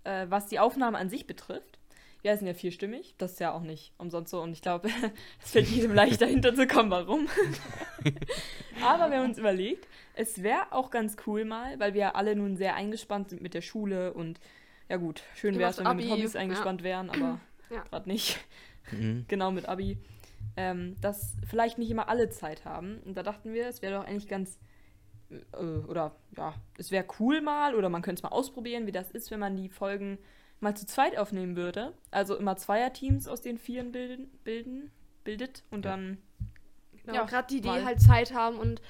äh, 0.03 0.25
was 0.27 0.47
die 0.47 0.59
Aufnahme 0.59 0.97
an 0.97 1.09
sich 1.09 1.25
betrifft. 1.25 1.79
Wir 2.21 2.35
sind 2.35 2.47
ja 2.47 2.53
vierstimmig, 2.53 3.15
das 3.17 3.31
ist 3.31 3.39
ja 3.39 3.53
auch 3.53 3.61
nicht 3.61 3.93
umsonst 3.97 4.29
so 4.29 4.41
und 4.41 4.51
ich 4.51 4.61
glaube, 4.61 4.89
es 5.41 5.51
fällt 5.51 5.67
jedem 5.69 5.93
leicht 5.93 6.21
dahinter 6.21 6.53
zu 6.53 6.67
kommen, 6.67 6.91
warum. 6.91 7.29
Aber 8.83 9.09
wir 9.09 9.19
haben 9.19 9.29
uns 9.29 9.37
überlegt, 9.37 9.87
es 10.15 10.43
wäre 10.43 10.73
auch 10.73 10.91
ganz 10.91 11.15
cool 11.25 11.45
mal, 11.45 11.79
weil 11.79 11.93
wir 11.93 12.01
ja 12.01 12.15
alle 12.15 12.35
nun 12.35 12.57
sehr 12.57 12.75
eingespannt 12.75 13.29
sind 13.29 13.41
mit 13.41 13.53
der 13.53 13.61
Schule 13.61 14.13
und 14.13 14.41
ja 14.89 14.97
gut, 14.97 15.23
schön 15.35 15.57
wäre 15.57 15.69
es, 15.69 15.77
wenn 15.77 15.85
wir 15.85 15.93
mit 15.93 16.05
Abi, 16.05 16.13
Hobbys 16.19 16.35
eingespannt 16.35 16.83
wären, 16.83 17.09
aber 17.09 17.39
Ja. 17.69 17.83
gerade 17.83 18.09
nicht. 18.09 18.37
Mhm. 18.91 19.23
Genau 19.29 19.49
mit 19.51 19.69
Abi. 19.69 19.97
Ähm, 20.57 20.97
dass 20.99 21.37
vielleicht 21.49 21.77
nicht 21.77 21.89
immer 21.89 22.09
alle 22.09 22.29
Zeit 22.29 22.65
haben. 22.65 22.99
Und 23.05 23.15
da 23.15 23.23
dachten 23.23 23.53
wir, 23.53 23.67
es 23.67 23.81
wäre 23.81 23.93
doch 23.97 24.05
eigentlich 24.05 24.27
ganz 24.27 24.59
äh, 25.53 25.57
oder 25.87 26.15
ja, 26.37 26.53
es 26.77 26.91
wäre 26.91 27.05
cool 27.19 27.41
mal 27.41 27.75
oder 27.75 27.89
man 27.89 28.01
könnte 28.01 28.19
es 28.19 28.23
mal 28.23 28.29
ausprobieren, 28.35 28.87
wie 28.87 28.91
das 28.91 29.11
ist, 29.11 29.31
wenn 29.31 29.39
man 29.39 29.55
die 29.57 29.69
Folgen 29.69 30.17
mal 30.59 30.75
zu 30.75 30.85
zweit 30.85 31.17
aufnehmen 31.17 31.55
würde. 31.55 31.93
Also 32.11 32.35
immer 32.35 32.55
Zweierteams 32.57 33.27
aus 33.27 33.41
den 33.41 33.57
Vieren 33.57 33.91
bilden, 33.91 34.29
bilden 34.43 34.91
bildet 35.23 35.63
und 35.71 35.85
Ja. 35.85 35.91
dann 35.91 36.17
Genau, 37.03 37.15
Ja, 37.15 37.23
gerade 37.25 37.47
die, 37.47 37.61
die 37.61 37.67
mal. 37.67 37.83
halt 37.85 37.99
Zeit 38.01 38.33
haben 38.33 38.57
und 38.59 38.81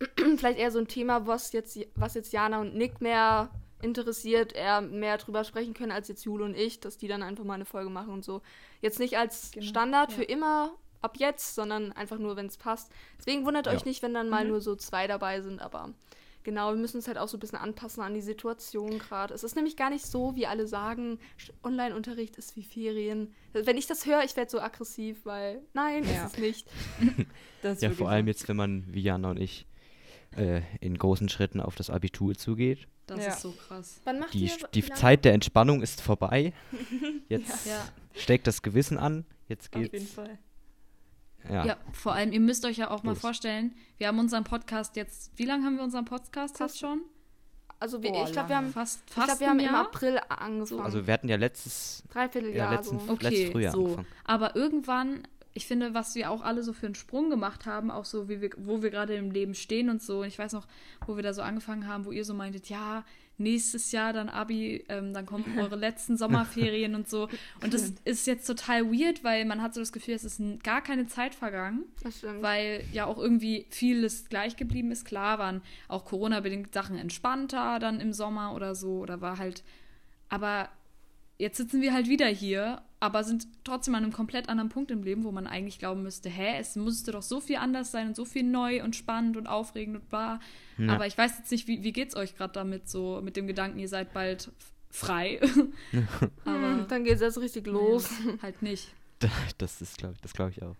vielleicht 0.36 0.58
eher 0.58 0.70
so 0.70 0.78
ein 0.78 0.88
Thema, 0.88 1.26
was 1.26 1.52
jetzt, 1.52 1.78
was 1.94 2.14
jetzt 2.14 2.32
Jana 2.32 2.60
und 2.60 2.74
Nick 2.76 3.00
mehr 3.00 3.50
interessiert, 3.82 4.52
eher 4.52 4.80
mehr 4.80 5.18
drüber 5.18 5.44
sprechen 5.44 5.74
können 5.74 5.92
als 5.92 6.08
jetzt 6.08 6.24
Jule 6.24 6.44
und 6.44 6.54
ich, 6.56 6.80
dass 6.80 6.96
die 6.96 7.08
dann 7.08 7.22
einfach 7.22 7.44
mal 7.44 7.54
eine 7.54 7.64
Folge 7.64 7.90
machen 7.90 8.12
und 8.12 8.24
so. 8.24 8.42
Jetzt 8.80 8.98
nicht 9.00 9.18
als 9.18 9.50
Genau, 9.50 9.66
Standard 9.66 10.10
ja. 10.10 10.16
für 10.16 10.24
immer 10.24 10.74
ab 11.02 11.16
jetzt, 11.18 11.54
sondern 11.54 11.92
einfach 11.92 12.18
nur, 12.18 12.36
wenn 12.36 12.46
es 12.46 12.56
passt. 12.56 12.90
Deswegen 13.18 13.44
wundert 13.46 13.66
Ja. 13.66 13.72
euch 13.72 13.84
nicht, 13.84 14.02
wenn 14.02 14.14
dann 14.14 14.28
mal 14.28 14.44
Mhm. 14.44 14.50
nur 14.50 14.60
so 14.60 14.76
zwei 14.76 15.06
dabei 15.06 15.40
sind, 15.40 15.60
aber 15.60 15.92
genau, 16.44 16.70
wir 16.70 16.76
müssen 16.80 16.96
uns 16.98 17.08
halt 17.08 17.18
auch 17.18 17.28
so 17.28 17.36
ein 17.36 17.40
bisschen 17.40 17.58
anpassen 17.58 18.02
an 18.02 18.14
die 18.14 18.20
Situation 18.20 18.98
gerade. 18.98 19.34
Es 19.34 19.42
ist 19.44 19.56
nämlich 19.56 19.76
gar 19.76 19.90
nicht 19.90 20.06
so, 20.06 20.36
wie 20.36 20.46
alle 20.46 20.66
sagen, 20.66 21.18
Online-Unterricht 21.64 22.36
ist 22.36 22.54
wie 22.56 22.62
Ferien. 22.62 23.34
Wenn 23.52 23.76
ich 23.76 23.86
das 23.86 24.06
höre, 24.06 24.22
ich 24.24 24.36
werde 24.36 24.50
so 24.50 24.60
aggressiv, 24.60 25.24
weil 25.24 25.60
nein, 25.74 26.04
Ja. 26.04 26.26
ist 26.26 26.34
es 26.34 26.38
nicht. 26.38 26.68
ja, 27.80 27.90
vor 27.90 28.08
allem 28.10 28.26
jetzt, 28.28 28.46
wenn 28.48 28.56
man, 28.56 28.84
wie 28.92 29.00
Jana 29.02 29.30
und 29.30 29.40
ich, 29.40 29.66
äh, 30.36 30.60
in 30.80 30.96
großen 30.98 31.28
Schritten 31.28 31.60
auf 31.60 31.74
das 31.76 31.88
Abitur 31.90 32.34
zugeht. 32.34 32.86
Das 33.06 33.20
Ja. 33.24 33.28
ist 33.32 33.40
so 33.40 33.52
krass. 33.52 34.00
Wann 34.04 34.18
macht 34.18 34.34
Die, 34.34 34.44
ihr 34.46 34.50
die 34.74 34.82
Zeit 34.84 35.24
der 35.24 35.32
Entspannung 35.34 35.80
ist 35.82 36.00
vorbei. 36.00 36.52
Jetzt 37.28 37.66
Ja. 37.66 37.88
steckt 38.14 38.46
das 38.46 38.62
Gewissen 38.62 38.98
an. 38.98 39.24
Jetzt 39.48 39.74
auf 39.74 39.82
jeden 39.82 39.92
geht's. 39.92 40.16
Ja. 41.50 41.64
Ja. 41.64 41.76
vor 41.92 42.12
allem, 42.14 42.32
ihr 42.32 42.40
müsst 42.40 42.64
euch 42.64 42.76
ja 42.76 42.90
auch 42.90 43.02
mal 43.02 43.12
Los. 43.12 43.20
vorstellen, 43.20 43.74
wir 43.98 44.08
haben 44.08 44.18
unseren 44.18 44.44
Podcast 44.44 44.96
jetzt, 44.96 45.30
wie 45.36 45.44
lange 45.44 45.64
haben 45.64 45.76
wir 45.76 45.84
unseren 45.84 46.04
Podcast 46.04 46.58
Fast- 46.58 46.74
jetzt 46.74 46.80
schon? 46.80 47.00
Also 47.78 48.02
wir, 48.02 48.10
Boah, 48.10 48.24
ich 48.24 48.32
glaube, 48.32 48.48
wir 48.48 48.56
haben, 48.56 48.72
Fast, 48.72 49.02
ich 49.06 49.12
fast 49.14 49.26
glaub, 49.26 49.40
wir 49.40 49.48
haben 49.50 49.58
im? 49.60 49.74
April 49.74 50.18
angefangen. 50.30 50.80
Also 50.80 51.06
wir 51.06 51.12
hatten 51.12 51.28
ja 51.28 51.36
letztes, 51.36 52.02
ja, 52.08 52.12
Dreivierteljahr 52.14 52.70
letzten, 52.74 52.98
so. 53.00 53.12
Okay, 53.12 53.28
letztes 53.28 53.50
Frühjahr 53.52 53.72
so. 53.72 53.84
angefangen. 53.84 54.06
Aber 54.24 54.56
irgendwann 54.56 55.28
ich 55.56 55.66
finde, 55.66 55.94
was 55.94 56.14
wir 56.14 56.30
auch 56.30 56.42
alle 56.42 56.62
so 56.62 56.74
für 56.74 56.84
einen 56.84 56.94
Sprung 56.94 57.30
gemacht 57.30 57.64
haben, 57.64 57.90
auch 57.90 58.04
so, 58.04 58.28
wie 58.28 58.42
wir, 58.42 58.50
wo 58.58 58.82
wir 58.82 58.90
gerade 58.90 59.14
im 59.14 59.30
Leben 59.30 59.54
stehen 59.54 59.88
und 59.88 60.02
so. 60.02 60.20
Und 60.20 60.26
ich 60.26 60.38
weiß 60.38 60.52
noch, 60.52 60.66
wo 61.06 61.16
wir 61.16 61.22
da 61.22 61.32
so 61.32 61.40
angefangen 61.40 61.88
haben, 61.88 62.04
wo 62.04 62.12
ihr 62.12 62.26
so 62.26 62.34
meintet, 62.34 62.68
ja, 62.68 63.04
nächstes 63.38 63.90
Jahr 63.90 64.12
dann 64.12 64.28
Abi, 64.28 64.84
ähm, 64.90 65.14
dann 65.14 65.24
kommen 65.24 65.44
eure 65.58 65.76
letzten 65.76 66.18
Sommerferien 66.18 66.94
und 66.94 67.08
so. 67.08 67.30
Und 67.62 67.72
das 67.72 67.94
ist 68.04 68.26
jetzt 68.26 68.46
total 68.46 68.84
weird, 68.92 69.24
weil 69.24 69.46
man 69.46 69.62
hat 69.62 69.72
so 69.72 69.80
das 69.80 69.92
Gefühl, 69.92 70.14
es 70.14 70.24
ist 70.24 70.42
gar 70.62 70.82
keine 70.82 71.06
Zeit 71.06 71.34
vergangen. 71.34 71.84
Das 72.02 72.18
stimmt. 72.18 72.42
Weil 72.42 72.84
ja 72.92 73.06
auch 73.06 73.18
irgendwie 73.18 73.64
vieles 73.70 74.28
gleich 74.28 74.56
geblieben 74.56 74.90
ist. 74.90 75.06
Klar 75.06 75.38
waren 75.38 75.62
auch 75.88 76.04
Corona-bedingt 76.04 76.74
Sachen 76.74 76.98
entspannter 76.98 77.78
dann 77.78 78.00
im 78.00 78.12
Sommer 78.12 78.54
oder 78.54 78.74
so. 78.74 78.98
Oder 78.98 79.22
war 79.22 79.38
halt. 79.38 79.64
Aber 80.28 80.68
jetzt 81.38 81.56
sitzen 81.56 81.80
wir 81.80 81.94
halt 81.94 82.08
wieder 82.08 82.26
hier, 82.26 82.82
aber 82.98 83.24
sind 83.24 83.46
trotzdem 83.64 83.94
an 83.94 84.04
einem 84.04 84.12
komplett 84.12 84.48
anderen 84.48 84.70
Punkt 84.70 84.90
im 84.90 85.02
Leben, 85.02 85.24
wo 85.24 85.32
man 85.32 85.46
eigentlich 85.46 85.78
glauben 85.78 86.02
müsste, 86.02 86.28
hä, 86.30 86.56
es 86.58 86.76
musste 86.76 87.12
doch 87.12 87.22
so 87.22 87.40
viel 87.40 87.56
anders 87.56 87.90
sein 87.92 88.08
und 88.08 88.16
so 88.16 88.24
viel 88.24 88.42
neu 88.42 88.82
und 88.82 88.96
spannend 88.96 89.36
und 89.36 89.46
aufregend 89.46 89.96
und 89.96 90.08
bla. 90.08 90.40
Ja. 90.78 90.94
Aber 90.94 91.06
ich 91.06 91.16
weiß 91.16 91.38
jetzt 91.38 91.50
nicht, 91.50 91.68
wie, 91.68 91.82
wie 91.82 91.92
geht's 91.92 92.16
euch 92.16 92.36
gerade 92.36 92.52
damit, 92.54 92.88
so 92.88 93.20
mit 93.22 93.36
dem 93.36 93.46
Gedanken, 93.46 93.78
ihr 93.78 93.88
seid 93.88 94.12
bald 94.14 94.50
frei. 94.90 95.40
aber 96.44 96.70
Hm, 96.70 96.86
Dann 96.88 97.04
geht 97.04 97.16
es 97.16 97.20
erst 97.20 97.38
richtig 97.38 97.66
los. 97.66 98.08
nee, 98.24 98.38
halt 98.42 98.62
nicht. 98.62 98.88
Das 99.58 99.80
ist, 99.80 99.98
glaube 99.98 100.14
ich, 100.14 100.20
das 100.20 100.32
glaube 100.32 100.50
ich 100.50 100.62
auch. 100.62 100.76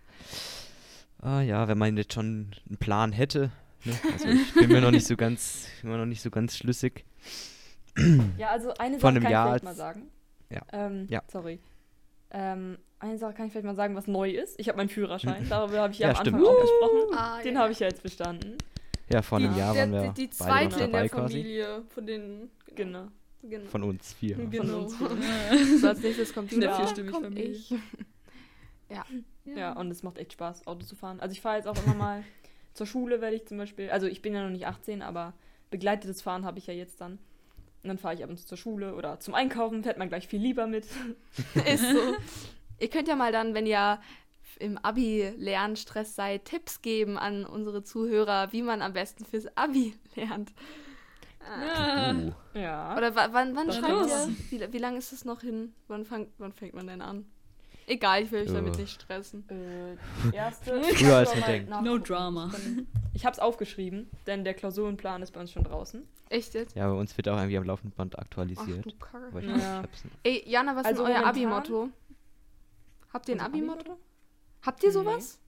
Ah 1.20 1.40
ja, 1.40 1.68
wenn 1.68 1.78
man 1.78 1.96
jetzt 1.96 2.12
schon 2.14 2.50
einen 2.68 2.78
Plan 2.78 3.12
hätte. 3.12 3.50
Ne? 3.85 3.94
Also 4.12 4.28
ich 4.28 4.54
bin 4.54 4.68
mir 4.68 4.80
noch 4.80 4.90
nicht 4.90 5.06
so 5.06 5.16
ganz, 5.16 5.68
immer 5.82 5.96
noch 5.96 6.06
nicht 6.06 6.23
so 6.23 6.30
ganz 6.30 6.56
schlüssig. 6.56 7.04
Ja, 8.37 8.50
also 8.50 8.75
eine 8.75 8.99
Sache 8.99 9.08
einem 9.08 9.23
kann 9.23 9.32
Jahr 9.32 9.46
ich 9.46 9.50
vielleicht 9.62 9.64
mal 9.64 9.75
sagen. 9.75 10.02
Ja. 10.50 10.61
Ähm, 10.73 11.06
Ja. 11.08 11.23
Sorry. 11.28 11.58
Ähm, 12.30 12.78
eine 12.99 13.18
Sache 13.18 13.35
kann 13.35 13.47
ich 13.47 13.52
vielleicht 13.52 13.66
mal 13.66 13.75
sagen, 13.75 13.95
was 13.95 14.06
neu 14.06 14.30
ist. 14.30 14.59
Ich 14.59 14.68
habe 14.68 14.78
meinen 14.78 14.88
Führerschein. 14.88 15.47
Darüber 15.49 15.80
habe 15.83 15.92
ich 15.92 15.99
ja, 16.00 16.09
Ja, 16.09 16.14
am 16.14 16.21
stimmt. 16.21 16.37
Anfang 16.38 16.52
auch 16.54 16.61
gesprochen. 16.61 17.14
Ah, 17.18 17.42
Den 17.42 17.54
ja. 17.54 17.61
habe 17.61 17.73
ich 17.73 17.78
ja 17.80 17.87
jetzt 17.88 18.02
bestanden. 18.02 18.56
Ja, 19.09 19.23
vor 19.23 19.38
einem 19.38 19.52
Die, 19.52 19.59
Jahr 19.61 19.76
waren 19.76 19.92
wir 19.92 20.12
die, 20.12 20.28
die 20.28 20.37
beide 20.38 20.64
noch 20.68 20.76
zweite 20.76 20.85
in 20.85 20.92
der 20.92 21.09
quasi. 21.09 21.35
Familie 21.38 21.83
von 21.88 22.06
den. 22.06 22.50
Genau. 22.75 23.06
genau. 23.42 23.66
Von 23.66 23.83
uns 23.85 24.12
vier. 24.14 24.37
Von 24.37 24.50
Genau. 24.50 24.78
uns 24.80 24.97
vier. 24.97 25.09
So 25.78 25.88
als 25.88 26.00
nächstes 26.00 26.35
kommt 26.35 26.50
der 26.52 26.61
ja, 26.61 26.75
vierstimmig 26.75 27.12
komm 27.12 27.23
Familie. 27.25 27.50
ich. 27.50 27.75
Ja, 29.45 29.73
und 29.75 29.90
es 29.90 30.02
macht 30.02 30.18
echt 30.18 30.33
Spaß, 30.33 30.66
Auto 30.66 30.85
zu 30.85 30.97
fahren. 30.97 31.21
Also 31.21 31.33
ich 31.33 31.40
fahre 31.40 31.56
jetzt 31.56 31.66
auch 31.68 31.76
immer 31.85 31.95
mal 31.95 32.25
zur 32.75 32.87
Schule, 32.87 33.21
werde 33.21 33.37
ich 33.37 33.47
zum 33.47 33.59
Beispiel, 33.59 33.90
also 33.90 34.06
ich 34.06 34.23
bin 34.23 34.35
ja 34.35 34.42
noch 34.42 34.50
nicht 34.50 34.66
18, 34.66 35.02
aber 35.02 35.35
begleitetes 35.71 36.21
Fahren 36.23 36.45
habe 36.45 36.59
ich 36.59 36.66
ja 36.66 36.75
jetzt 36.75 37.00
dann. 37.00 37.18
Und 37.86 37.90
dann 37.90 37.98
fahre 37.98 38.14
ich 38.14 38.24
ab 38.24 38.30
und 38.30 38.36
zu 38.36 38.46
zur 38.46 38.58
Schule 38.58 38.96
oder 38.96 39.20
zum 39.20 39.34
Einkaufen, 39.34 39.84
fährt 39.84 39.96
man 39.96 40.08
gleich 40.08 40.26
viel 40.26 40.40
lieber 40.40 40.66
mit. 40.66 40.86
Ist 41.54 41.88
so. 41.88 42.16
ihr 42.80 42.90
könnt 42.90 43.06
ja 43.06 43.14
mal 43.14 43.30
dann, 43.30 43.54
wenn 43.54 43.64
ihr 43.64 44.00
im 44.58 44.76
Abi-Lernstress 44.78 46.16
seid, 46.16 46.46
Tipps 46.46 46.82
geben 46.82 47.16
an 47.16 47.44
unsere 47.44 47.84
Zuhörer, 47.84 48.52
wie 48.52 48.62
man 48.62 48.82
am 48.82 48.92
besten 48.92 49.24
fürs 49.24 49.46
Abi 49.56 49.94
lernt. 50.16 50.52
Ja. 51.64 52.12
Uh, 52.12 52.32
Ja. 52.58 52.96
Oder 52.96 53.14
wa- 53.14 53.28
wann, 53.30 53.54
wann 53.54 53.70
schreibt 53.70 54.08
ihr? 54.08 54.34
Wie, 54.50 54.72
wie 54.72 54.78
lange 54.78 54.98
ist 54.98 55.12
es 55.12 55.24
noch 55.24 55.42
hin? 55.42 55.74
Wann, 55.86 56.04
fang, 56.04 56.26
wann 56.38 56.52
fängt 56.52 56.74
man 56.74 56.88
denn 56.88 57.00
an? 57.02 57.24
Egal, 57.88 58.22
ich 58.24 58.32
will 58.32 58.42
euch 58.42 58.52
damit 58.52 58.76
Äh. 58.76 58.80
nicht 58.80 59.00
stressen. 59.02 59.44
Äh, 59.48 60.34
erste. 60.36 60.82
Früher 60.94 61.16
als 61.18 61.32
Ich 61.34 61.40
man 61.40 61.48
denkt. 61.50 61.70
No 61.82 61.98
drama. 61.98 62.50
Ich 63.14 63.24
habe 63.24 63.32
es 63.34 63.38
aufgeschrieben, 63.38 64.10
denn 64.26 64.44
der 64.44 64.54
Klausurenplan 64.54 65.22
ist 65.22 65.30
bei 65.32 65.40
uns 65.40 65.52
schon 65.52 65.62
draußen. 65.62 66.02
Echt 66.28 66.54
jetzt? 66.54 66.74
ja, 66.74 66.88
bei 66.88 66.98
uns 66.98 67.16
wird 67.16 67.28
auch 67.28 67.36
irgendwie 67.36 67.56
am 67.58 67.64
laufenden 67.64 67.96
Band 67.96 68.16
Ach 68.16 68.22
aktualisiert. 68.22 68.84
du 68.84 68.90
Kacke. 68.98 69.26
Aber 69.28 69.40
ich, 69.40 69.48
Ja. 69.48 69.82
hab's 69.82 70.04
nicht. 70.04 70.16
Ey, 70.24 70.42
Jana, 70.50 70.74
was 70.74 70.84
Also 70.84 71.04
ist 71.04 71.10
euer 71.10 71.24
Abi-Motto? 71.24 71.90
Habt 73.12 73.28
ihr 73.28 73.36
ein 73.36 73.40
Abi-Motto? 73.40 73.96
Habt 74.62 74.82
ihr 74.82 74.88
Nee. 74.88 74.92
sowas? 74.94 75.38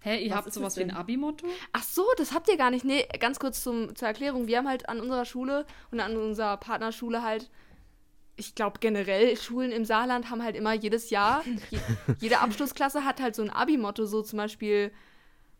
Hä, 0.00 0.22
ihr 0.24 0.30
Was 0.30 0.36
habt 0.36 0.52
sowas 0.52 0.76
wie 0.76 0.82
ein? 0.84 0.92
Abi-Motto? 0.92 1.46
Ach 1.72 1.82
so, 1.82 2.04
das 2.16 2.32
habt 2.32 2.48
ihr 2.48 2.56
gar 2.56 2.70
nicht. 2.70 2.84
Nee, 2.84 3.06
ganz 3.18 3.40
kurz 3.40 3.64
zum, 3.64 3.96
zur 3.96 4.06
Erklärung. 4.06 4.46
Wir 4.46 4.58
haben 4.58 4.68
halt 4.68 4.88
an 4.88 5.00
unserer 5.00 5.24
Schule 5.24 5.66
und 5.90 5.98
an 5.98 6.16
unserer 6.16 6.56
Partnerschule 6.56 7.22
halt, 7.24 7.50
ich 8.38 8.54
glaube 8.54 8.78
generell, 8.80 9.36
Schulen 9.36 9.72
im 9.72 9.84
Saarland 9.84 10.30
haben 10.30 10.42
halt 10.42 10.56
immer 10.56 10.72
jedes 10.72 11.10
Jahr, 11.10 11.42
je, 11.70 11.78
jede 12.20 12.38
Abschlussklasse 12.40 13.04
hat 13.04 13.20
halt 13.20 13.34
so 13.34 13.42
ein 13.42 13.50
Abi-Motto, 13.50 14.06
so 14.06 14.22
zum 14.22 14.36
Beispiel 14.38 14.92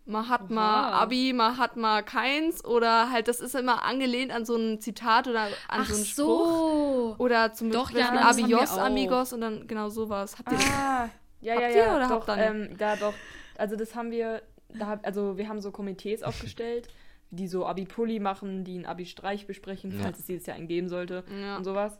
Mahatma 0.06 0.88
Oha. 0.88 1.02
Abi, 1.02 1.32
Mahatma 1.35 2.00
keins 2.00 2.64
oder 2.64 3.11
halt, 3.12 3.28
das 3.28 3.40
ist 3.40 3.54
immer 3.54 3.85
angelehnt 3.85 4.32
an 4.32 4.47
so 4.47 4.56
ein 4.56 4.80
Zitat 4.80 5.28
oder 5.28 5.49
an 5.68 5.85
so 5.85 5.94
einen 5.94 6.04
Spruch. 6.04 7.18
Oder 7.18 7.52
zum 7.52 7.70
Doch, 7.70 7.92
Beispiel 7.92 8.00
ja, 8.16 8.28
Abios. 8.30 8.78
Amigos 8.78 9.32
und 9.35 9.42
dann 9.42 9.66
genau 9.66 9.90
sowas. 9.90 10.37
Habt 10.38 10.52
ihr 10.52 10.58
Ah, 10.73 11.11
ja, 11.42 11.54
ja, 11.54 11.61
Habt 11.61 11.75
ja. 11.75 11.85
ihr 11.90 11.97
oder 11.97 12.08
doch, 12.08 12.26
habt 12.26 12.38
ihr 12.38 12.44
ähm, 12.44 12.76
da 12.78 12.97
doch. 12.97 13.12
Also 13.58 13.76
das 13.76 13.94
haben 13.94 14.11
wir, 14.11 14.40
da, 14.70 14.87
hab- 14.87 15.04
also 15.06 15.37
wir 15.37 15.47
haben 15.49 15.61
so 15.61 15.70
Komitees 15.73 16.23
aufgestellt, 16.23 16.88
die 17.30 17.47
so 17.47 17.66
Abi-Pulli 17.66 18.18
machen, 18.18 18.64
die 18.64 18.76
einen 18.76 18.87
Abi-Streich 18.87 19.47
besprechen, 19.47 19.90
Ja. 19.94 20.04
falls 20.04 20.20
es 20.20 20.25
dieses 20.26 20.47
Jahr 20.47 20.56
einen 20.56 20.68
geben 20.68 20.88
sollte 20.88 21.23
Ja. 21.42 21.58
und 21.58 21.64
sowas. 21.64 21.99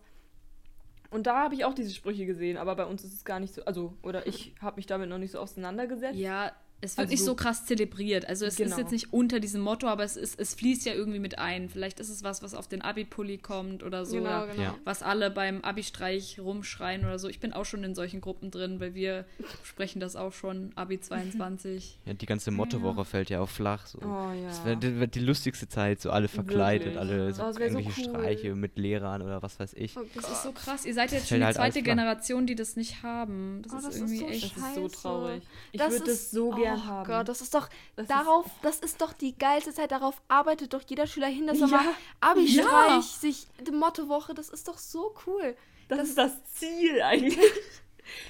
Und 1.11 1.27
da 1.27 1.43
habe 1.45 1.55
ich 1.55 1.65
auch 1.65 1.75
diese 1.75 1.91
Sprüche 1.91 2.27
gesehen, 2.27 2.57
aber 2.57 2.77
bei 2.77 2.85
uns 2.85 3.03
ist 3.03 3.15
es 3.15 3.25
gar 3.25 3.41
nicht 3.41 3.55
so, 3.55 3.65
also, 3.65 3.95
oder 4.03 4.27
ich 4.27 4.55
habe 4.61 4.77
mich 4.77 4.87
damit 4.87 5.09
noch 5.09 5.19
nicht 5.19 5.31
so 5.31 5.39
auseinandergesetzt. 5.39 6.19
Ja, 6.19 6.53
es 6.81 6.97
wird 6.97 7.05
Also 7.07 7.11
nicht 7.11 7.21
so- 7.21 7.27
so 7.27 7.35
krass 7.35 7.65
zelebriert. 7.67 8.27
Also 8.29 8.47
es 8.47 8.57
Genau. 8.57 8.71
ist 8.71 8.79
jetzt 8.79 8.93
nicht 8.93 9.13
unter 9.13 9.41
diesem 9.41 9.61
Motto, 9.61 9.89
aber 9.89 10.05
es, 10.05 10.17
ist, 10.17 10.39
es 10.39 10.55
fließt 10.55 10.87
ja 10.87 10.95
irgendwie 10.95 11.19
mit 11.19 11.39
ein. 11.39 11.69
Vielleicht 11.69 11.99
ist 12.01 12.09
es 12.09 12.23
was, 12.23 12.43
was 12.43 12.55
auf 12.55 12.69
den 12.69 12.83
Abi-Pulli 12.83 13.39
kommt 13.39 13.83
oder 13.83 14.07
so. 14.07 14.17
Genau, 14.17 14.45
oder 14.45 14.47
genau. 14.49 14.63
Ja. 14.63 14.75
was 14.85 15.03
alle 15.03 15.31
beim 15.31 15.61
Abi-Streich 15.63 16.39
rumschreien 16.41 17.05
oder 17.05 17.19
so. 17.19 17.29
Ich 17.29 17.41
bin 17.41 17.53
auch 17.53 17.65
schon 17.65 17.83
in 17.85 17.95
solchen 17.95 18.21
Gruppen 18.21 18.51
drin, 18.51 18.79
weil 18.81 18.95
wir 18.95 19.25
sprechen 19.65 20.01
das 20.01 20.15
auch 20.17 20.33
schon, 20.33 20.73
Abi 20.77 21.01
22. 21.43 21.99
Ja, 22.05 22.15
die 22.15 22.27
ganze 22.27 22.51
Mottowoche 22.51 23.05
fällt 23.05 23.31
ja 23.31 23.41
auch 23.41 23.49
flach. 23.49 23.87
So. 23.87 23.99
Oh 24.03 24.33
ja. 24.33 24.49
Das 24.49 24.65
wird, 24.65 25.15
die 25.15 25.21
lustigste 25.21 25.69
Zeit, 25.69 26.01
so 26.01 26.11
alle 26.11 26.29
verkleidet, 26.29 26.95
Wirklich. 26.95 27.01
alle 27.01 27.33
so 27.35 27.43
Oh, 27.43 27.47
wär 27.47 27.53
so 27.55 27.61
irgendwelche 27.61 28.01
cool. 28.03 28.15
Streiche 28.21 28.55
mit 28.55 28.79
Lehrern 28.79 29.23
oder 29.23 29.43
was 29.43 29.59
weiß 29.59 29.75
ich. 29.75 29.97
Oh 29.97 30.03
Das 30.15 30.31
ist 30.31 30.43
so 30.45 30.53
krass. 30.53 30.85
Ihr 30.87 30.95
seid 30.95 31.13
jetzt 31.13 31.29
schon 31.29 31.39
die 31.39 31.45
halt 31.45 31.57
zweite. 31.57 31.83
Generation, 31.83 32.47
die 32.47 32.55
das 32.55 32.77
nicht 32.77 33.03
haben. 33.03 33.63
Das 33.63 33.73
Oh, 33.73 33.77
ist 33.79 33.87
das 33.87 33.95
ist 33.97 34.01
irgendwie 34.01 34.19
so 34.19 34.27
echt. 34.29 34.57
das 34.57 34.65
ist 34.69 34.75
so 34.75 34.89
traurig. 34.89 35.43
Ich 35.73 35.81
würde 35.81 35.99
das 35.99 36.09
ist- 36.09 36.31
so 36.31 36.53
gern 36.69 36.81
oh 36.85 36.87
haben. 36.87 37.07
Gott, 37.07 37.29
das 37.29 37.41
ist 37.41 37.55
doch 37.55 37.69
Das 37.97 38.05
ist- 38.05 38.11
darauf, 38.11 38.47
das 38.63 38.79
ist 38.81 39.01
doch 39.01 39.13
die 39.13 39.37
geilste 39.37 39.73
Zeit. 39.73 39.91
Darauf 39.93 40.21
arbeitet 40.29 40.73
doch 40.75 40.83
jeder 40.87 41.07
Schüler 41.07 41.27
hin, 41.29 41.47
dass 41.47 41.61
er 41.61 41.69
Ja. 41.69 41.77
mal 41.77 41.85
Abi-Streich 42.21 42.65
Ja. 42.65 43.01
sich 43.03 43.47
die 43.67 43.71
Mottowoche. 43.73 44.35
Das 44.35 44.49
ist 44.49 44.69
doch 44.69 44.79
so 44.79 45.15
cool. 45.27 45.57
das, 45.89 45.99
das- 45.99 46.09
ist 46.11 46.19
das 46.19 46.45
Ziel 46.55 47.03
eigentlich. 47.03 47.39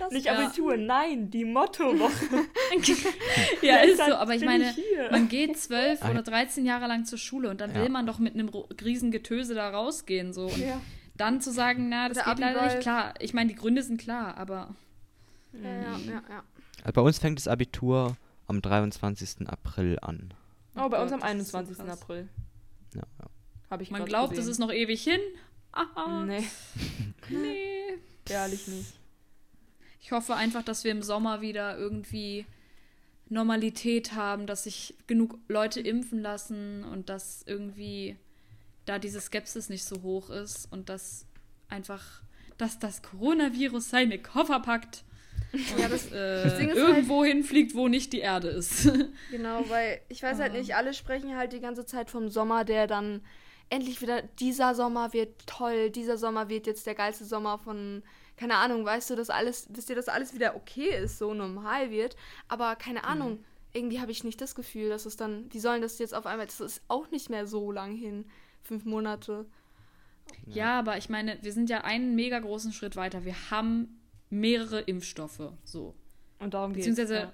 Das 0.01 0.11
Nicht 0.11 0.27
Ja. 0.27 0.33
Abitur, 0.37 0.77
nein, 0.77 1.31
die 1.31 1.45
Mottowoche. 1.45 2.47
ja, 3.63 3.77
ist 3.77 3.99
so. 3.99 4.13
Aber 4.15 4.35
ich 4.35 4.45
meine, 4.45 4.73
hier. 4.73 5.09
man 5.13 5.29
geht 5.29 5.57
zwölf 5.57 6.05
oder 6.05 6.23
13 6.23 6.67
Jahre 6.67 6.89
lang 6.89 7.05
zur 7.05 7.17
Schule 7.19 7.49
und 7.49 7.61
dann 7.61 7.73
Ja. 7.73 7.83
will 7.83 7.89
man 7.89 8.05
doch 8.05 8.19
mit 8.19 8.35
einem 8.35 8.49
riesen 8.85 9.13
Getöse 9.13 9.55
da 9.55 9.71
rausgehen. 9.71 10.33
So. 10.33 10.47
Und 10.47 10.59
Ja. 10.59 10.81
dann 11.17 11.41
zu 11.41 11.53
sagen, 11.53 11.89
na, 11.89 12.09
das 12.09 12.19
Oder 12.19 12.27
geht 12.35 12.39
leider 12.41 12.65
nicht 12.67 12.81
klar. 12.81 13.15
Ich 13.21 13.35
meine, 13.35 13.51
die 13.51 13.55
Gründe 13.55 13.85
sind 13.85 14.01
klar, 14.01 14.37
aber 14.37 14.75
Ja, 15.53 15.69
ja, 15.71 15.81
ja, 16.07 16.23
ja. 16.29 16.43
Also 16.83 16.93
bei 16.95 17.01
uns 17.01 17.19
fängt 17.21 17.39
das 17.39 17.47
Abitur 17.49 18.17
am 18.49 18.61
23. 18.63 19.49
April 19.49 19.99
an. 20.01 20.35
Oh, 20.75 20.89
bei 20.89 21.01
uns 21.01 21.13
Gott, 21.13 21.23
am 21.23 21.39
das 21.39 21.47
ist 21.47 21.51
so 21.53 21.59
21. 21.59 21.77
krass. 21.87 22.03
April. 22.03 22.29
Ja, 22.95 23.03
ja. 23.21 23.27
Habe 23.71 23.83
ich 23.83 23.91
man 23.91 24.05
glaubt, 24.05 24.33
es 24.33 24.39
gesehen. 24.39 24.53
ist 24.53 24.59
noch 24.59 24.73
ewig 24.73 25.03
hin. 25.03 25.21
Aha, 25.73 26.25
Nee, 26.27 26.45
nee. 27.29 27.99
ehrlich 28.29 28.67
nicht. 28.69 28.95
Ich 30.01 30.13
hoffe 30.13 30.35
einfach, 30.35 30.63
dass 30.63 30.85
wir 30.85 30.91
im 30.91 31.03
Sommer 31.03 31.41
wieder 31.43 31.77
irgendwie 31.77 32.47
Normalität 33.29 34.15
haben, 34.15 34.47
dass 34.47 34.65
sich 34.65 34.95
genug 35.07 35.39
Leute 35.49 35.81
impfen 35.81 36.21
lassen 36.21 36.85
und 36.85 37.11
dass 37.11 37.43
irgendwie 37.47 38.17
da 38.87 38.99
diese 38.99 39.21
Skepsis 39.21 39.69
nicht 39.69 39.85
so 39.85 40.01
hoch 40.03 40.31
ist 40.31 40.73
und 40.73 40.89
dass 40.89 41.27
einfach, 41.69 42.23
dass 42.57 42.79
das 42.79 43.03
Coronavirus 43.03 43.91
seine 43.91 44.19
Koffer 44.19 44.61
packt 44.61 45.05
Ja, 45.79 45.89
das- 45.89 46.13
äh, 46.13 46.59
Ding 46.59 46.69
ist 46.69 46.77
irgendwo 46.77 47.25
hinfliegt, 47.25 47.75
wo 47.75 47.89
nicht 47.89 48.13
die 48.13 48.21
Erde 48.21 48.49
ist. 48.49 48.91
Genau, 49.31 49.65
weil 49.69 50.01
ich 50.09 50.23
weiß 50.23 50.39
halt 50.41 50.53
nicht, 50.53 50.75
alle 50.75 50.93
sprechen 50.95 51.37
halt 51.37 51.53
die 51.53 51.61
ganze 51.61 51.87
Zeit 51.87 52.11
vom 52.11 52.29
Sommer, 52.29 52.65
der 52.65 52.87
dann 52.87 53.23
endlich 53.71 54.01
wieder, 54.01 54.23
dieser 54.41 54.75
Sommer 54.75 55.13
wird 55.13 55.47
toll, 55.47 55.91
dieser 55.91 56.17
Sommer 56.19 56.49
wird 56.49 56.67
jetzt 56.67 56.87
der 56.87 56.95
geilste 56.95 57.25
Sommer 57.25 57.59
von, 57.59 58.03
keine 58.37 58.57
Ahnung, 58.57 58.85
weißt 58.85 59.11
du, 59.11 59.15
dass 59.17 59.31
alles, 59.31 59.67
wisst 59.71 59.91
ihr, 59.91 59.97
dass 59.97 60.09
alles 60.09 60.35
wieder 60.35 60.57
okay 60.57 60.91
ist, 61.03 61.19
so 61.19 61.35
normal 61.35 61.91
wird, 61.91 62.17
aber 62.49 62.77
keine 62.77 63.05
Ahnung, 63.05 63.45
irgendwie 63.75 64.01
habe 64.01 64.11
ich 64.11 64.25
nicht 64.25 64.41
das 64.41 64.55
Gefühl, 64.55 64.89
dass 64.89 65.05
es 65.07 65.17
dann, 65.17 65.47
wie 65.53 65.59
sollen 65.61 65.83
das 65.83 65.99
jetzt 65.99 66.15
auf 66.15 66.25
einmal, 66.27 66.47
das 66.47 66.61
ist 66.61 66.83
auch 66.89 67.11
nicht 67.11 67.29
mehr 67.29 67.47
so 67.47 67.71
lang 67.71 67.95
hin, 67.95 68.25
fünf 68.63 68.85
Monate. 68.87 69.45
ja, 70.47 70.79
aber 70.79 70.97
ich 70.97 71.09
meine, 71.11 71.39
wir 71.43 71.53
sind 71.53 71.69
ja 71.71 71.83
einen 71.83 72.15
mega 72.15 72.39
großen 72.39 72.73
Schritt 72.73 72.97
weiter. 72.97 73.25
Wir 73.25 73.51
haben 73.51 74.01
mehrere 74.31 74.81
Impfstoffe, 74.81 75.53
so. 75.65 75.95
Und 76.39 76.55
darum 76.55 76.73
geht 76.73 76.85
Beziehungsweise, 76.85 77.33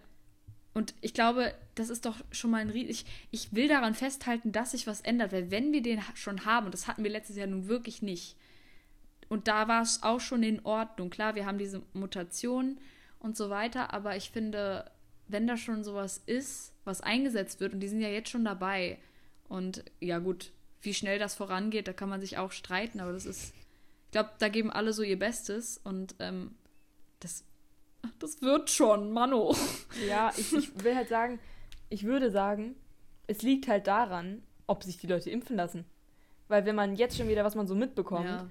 und 0.73 0.95
ich 1.01 1.15
glaube, 1.15 1.55
das 1.75 1.89
ist 1.89 2.05
doch 2.05 2.17
schon 2.31 2.51
mal 2.51 2.61
ein 2.61 2.71
riesig. 2.71 3.07
Ich, 3.31 3.47
ich 3.47 3.55
will 3.55 3.69
daran 3.69 3.95
festhalten, 3.95 4.53
dass 4.53 4.73
sich 4.73 4.87
was 4.87 5.01
ändert, 5.01 5.33
weil 5.33 5.51
wenn 5.51 5.73
wir 5.73 5.83
den 5.83 6.01
schon 6.15 6.45
haben, 6.45 6.67
und 6.67 6.75
das 6.75 6.89
hatten 6.89 7.05
wir 7.05 7.11
letztes 7.11 7.37
Jahr 7.37 7.47
nun 7.47 7.69
wirklich 7.69 8.03
nicht, 8.03 8.37
und 9.29 9.49
da 9.49 9.69
war 9.69 9.83
es 9.83 10.03
auch 10.03 10.21
schon 10.21 10.43
in 10.43 10.65
Ordnung. 10.65 11.11
Klar, 11.11 11.35
wir 11.35 11.47
haben 11.47 11.59
diese 11.59 11.83
Mutation 11.93 12.79
und 13.19 13.37
so 13.37 13.51
weiter, 13.51 13.93
aber 13.95 14.17
ich 14.17 14.31
finde, 14.31 14.91
wenn 15.29 15.47
da 15.47 15.57
schon 15.57 15.83
sowas 15.83 16.23
ist, 16.27 16.73
was 16.85 17.01
eingesetzt 17.01 17.61
wird, 17.61 17.73
und 17.73 17.81
die 17.81 17.89
sind 17.89 18.01
ja 18.01 18.09
jetzt 18.09 18.31
schon 18.31 18.45
dabei. 18.45 18.99
Und 19.49 19.85
ja, 20.01 20.19
gut, 20.19 20.53
wie 20.83 20.95
schnell 20.95 21.19
das 21.19 21.35
vorangeht, 21.35 21.89
da 21.89 21.93
kann 21.93 22.09
man 22.09 22.21
sich 22.21 22.37
auch 22.37 22.53
streiten, 22.53 23.01
aber 23.01 23.13
das 23.13 23.25
ist, 23.25 23.55
ich 24.07 24.11
glaube, 24.13 24.31
da 24.39 24.49
geben 24.49 24.71
alle 24.71 24.93
so 24.93 25.03
ihr 25.03 25.19
Bestes 25.19 25.81
und 25.83 26.15
ähm, 26.19 26.55
das, 27.25 27.45
das 28.19 28.41
wird 28.43 28.71
schon, 28.71 29.13
Mano. 29.13 29.55
Ja, 30.09 30.31
ich, 30.37 30.53
ich 30.55 30.85
will 30.85 30.95
halt 30.95 31.09
sagen, 31.09 31.39
ich 31.89 32.05
würde 32.05 32.31
sagen, 32.31 32.75
es 33.27 33.43
liegt 33.43 33.67
halt 33.69 33.87
daran, 33.87 34.43
ob 34.67 34.83
sich 34.85 34.99
die 34.99 35.07
Leute 35.07 35.31
impfen 35.31 35.57
lassen. 35.57 35.85
Weil 36.49 36.67
wenn 36.67 36.75
man 36.77 36.95
jetzt 36.97 37.17
schon 37.17 37.29
wieder, 37.29 37.45
was 37.45 37.55
man 37.55 37.67
so 37.67 37.75
mitbekommt, 37.75 38.27
Ja. 38.27 38.47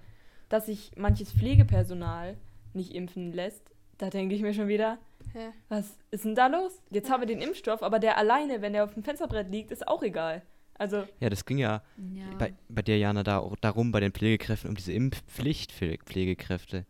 dass 0.49 0.65
sich 0.65 0.91
manches 0.97 1.31
Pflegepersonal 1.31 2.37
nicht 2.73 2.93
impfen 2.95 3.31
lässt, 3.33 3.61
da 3.99 4.09
denke 4.09 4.33
ich 4.35 4.41
mir 4.41 4.53
schon 4.53 4.67
wieder, 4.67 4.97
Hä? 5.33 5.49
was 5.69 5.95
ist 6.11 6.25
denn 6.25 6.35
da 6.35 6.47
los? 6.47 6.81
Jetzt 6.89 7.09
haben 7.11 7.21
wir 7.21 7.27
den 7.27 7.41
Impfstoff, 7.41 7.83
aber 7.83 7.99
der 7.99 8.17
alleine, 8.17 8.61
wenn 8.61 8.73
der 8.73 8.83
auf 8.83 8.93
dem 8.95 9.03
Fensterbrett 9.03 9.49
liegt, 9.51 9.71
ist 9.71 9.87
auch 9.87 10.01
egal. 10.03 10.41
Also, 10.75 11.03
Ja, 11.19 11.29
das 11.29 11.45
ging 11.45 11.59
ja 11.59 11.83
Ja. 12.13 12.35
bei, 12.39 12.53
bei 12.67 12.81
dir, 12.81 12.97
Jana, 12.97 13.21
da 13.21 13.37
auch 13.37 13.55
darum, 13.57 13.91
bei 13.91 13.99
den 13.99 14.11
Pflegekräften, 14.11 14.69
um 14.69 14.75
diese 14.75 14.91
Impfpflicht 14.91 15.71
für 15.71 15.95
Pflegekräfte. 16.03 16.85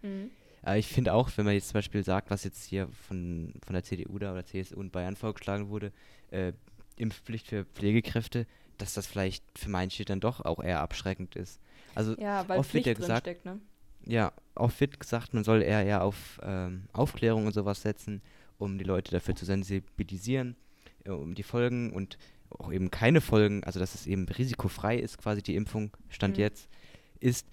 Aber 0.64 0.78
ich 0.78 0.88
finde 0.88 1.14
auch, 1.14 1.30
wenn 1.36 1.46
man 1.46 1.54
jetzt 1.54 1.68
zum 1.70 1.76
Beispiel 1.76 2.04
sagt, 2.04 2.30
was 2.32 2.44
jetzt 2.44 2.64
hier 2.64 2.88
von, 3.08 3.54
von 3.66 3.74
der 3.74 3.84
CDU 3.84 4.18
da 4.18 4.32
oder 4.32 4.46
CSU 4.46 4.82
in 4.82 4.90
Bayern 4.92 5.16
vorgeschlagen 5.16 5.70
wurde, 5.70 5.92
äh, 6.32 6.54
Impfpflicht 6.96 7.48
für 7.48 7.66
Pflegekräfte, 7.66 8.48
dass 8.78 8.94
das 8.94 9.06
vielleicht 9.06 9.44
für 9.58 9.70
manche 9.70 10.06
dann 10.06 10.20
doch 10.20 10.42
auch 10.42 10.64
eher 10.64 10.82
abschreckend 10.82 11.36
ist. 11.36 11.60
Also 11.96 12.16
ja, 12.18 12.48
weil 12.48 12.60
oft 12.60 12.74
wird 12.74 12.84
Pflicht 12.84 12.88
ja 12.88 12.94
drin 12.94 13.02
gesagt, 13.02 13.24
steckt, 13.26 13.46
ne? 13.46 13.60
ja, 14.06 14.32
oft 14.56 14.80
wird 14.80 15.00
gesagt, 15.00 15.34
man 15.34 15.44
soll 15.44 15.62
eher, 15.62 15.86
eher 15.86 16.04
auf 16.04 16.40
ähm, 16.44 16.86
Aufklärung 16.94 17.46
und 17.46 17.54
sowas 17.54 17.82
setzen, 17.82 18.22
um 18.58 18.78
die 18.78 18.84
Leute 18.84 19.12
dafür 19.12 19.36
zu 19.36 19.46
sensibilisieren, 19.46 20.56
äh, 21.04 21.10
um 21.12 21.36
die 21.36 21.44
Folgen 21.44 21.92
und 21.92 22.18
auch 22.50 22.72
eben 22.72 22.92
keine 22.92 23.20
Folgen, 23.22 23.64
also 23.64 23.80
dass 23.80 23.96
es 23.96 24.08
eben 24.08 24.28
risikofrei 24.28 24.98
ist, 24.98 25.18
quasi 25.18 25.42
die 25.42 25.56
Impfung, 25.56 25.92
Stand 26.10 26.38
Mhm. 26.38 26.44
jetzt, 26.44 26.70
ist 27.20 27.48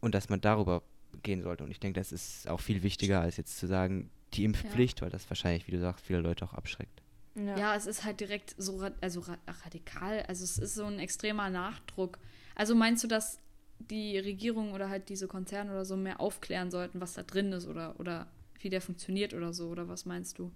und 0.00 0.14
dass 0.14 0.28
man 0.28 0.40
darüber 0.40 0.82
gehen 1.22 1.42
sollte. 1.42 1.64
Und 1.64 1.70
ich 1.70 1.80
denke, 1.80 2.00
das 2.00 2.12
ist 2.12 2.48
auch 2.48 2.60
viel 2.60 2.82
wichtiger, 2.82 3.20
als 3.20 3.36
jetzt 3.36 3.58
zu 3.58 3.66
sagen, 3.66 4.10
die 4.34 4.44
Impfpflicht, 4.44 5.02
weil 5.02 5.10
das 5.10 5.28
wahrscheinlich, 5.30 5.66
wie 5.66 5.72
du 5.72 5.80
sagst, 5.80 6.04
viele 6.04 6.20
Leute 6.20 6.44
auch 6.44 6.54
abschreckt. 6.54 7.02
Ja, 7.34 7.76
es 7.76 7.86
ist 7.86 8.04
halt 8.04 8.20
direkt 8.20 8.54
so 8.58 8.78
ra 8.78 8.90
also 9.00 9.20
ra 9.20 9.38
radikal. 9.64 10.22
Also 10.26 10.44
es 10.44 10.58
ist 10.58 10.74
so 10.74 10.84
ein 10.84 10.98
extremer 10.98 11.50
Nachdruck. 11.50 12.18
Also 12.54 12.74
meinst 12.74 13.04
du, 13.04 13.08
dass 13.08 13.40
die 13.78 14.18
Regierung 14.18 14.72
oder 14.72 14.88
halt 14.88 15.08
diese 15.08 15.28
Konzerne 15.28 15.70
oder 15.70 15.84
so 15.84 15.96
mehr 15.96 16.20
aufklären 16.20 16.70
sollten, 16.70 17.00
was 17.00 17.14
da 17.14 17.22
drin 17.22 17.52
ist 17.52 17.66
oder, 17.66 17.98
oder 18.00 18.26
wie 18.60 18.70
der 18.70 18.80
funktioniert 18.80 19.34
oder 19.34 19.52
so? 19.52 19.68
Oder 19.68 19.88
was 19.88 20.04
meinst 20.04 20.38
du? 20.38 20.50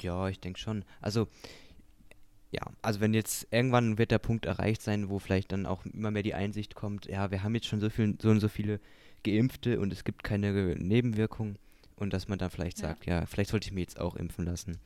Ja, 0.00 0.28
ich 0.28 0.40
denke 0.40 0.58
schon. 0.58 0.84
Also, 1.00 1.28
ja, 2.50 2.62
also 2.82 3.00
wenn 3.00 3.14
jetzt 3.14 3.46
irgendwann 3.52 3.98
wird 3.98 4.10
der 4.10 4.18
Punkt 4.18 4.46
erreicht 4.46 4.82
sein, 4.82 5.08
wo 5.10 5.20
vielleicht 5.20 5.52
dann 5.52 5.66
auch 5.66 5.84
immer 5.86 6.10
mehr 6.10 6.24
die 6.24 6.34
Einsicht 6.34 6.74
kommt, 6.74 7.06
ja, 7.06 7.30
wir 7.30 7.44
haben 7.44 7.54
jetzt 7.54 7.68
schon 7.68 7.80
so 7.80 7.90
viel, 7.90 8.16
so 8.20 8.30
und 8.30 8.40
so 8.40 8.48
viele 8.48 8.80
Geimpfte 9.22 9.80
und 9.80 9.92
es 9.92 10.04
gibt 10.04 10.22
keine 10.24 10.52
Nebenwirkungen 10.76 11.56
und 11.96 12.12
dass 12.12 12.28
man 12.28 12.38
dann 12.38 12.50
vielleicht 12.50 12.78
Ja. 12.80 12.88
sagt, 12.88 13.06
ja, 13.06 13.26
vielleicht 13.26 13.50
sollte 13.50 13.66
ich 13.68 13.72
mir 13.72 13.80
jetzt 13.80 14.00
auch 14.00 14.16
impfen 14.16 14.44
lassen. 14.46 14.78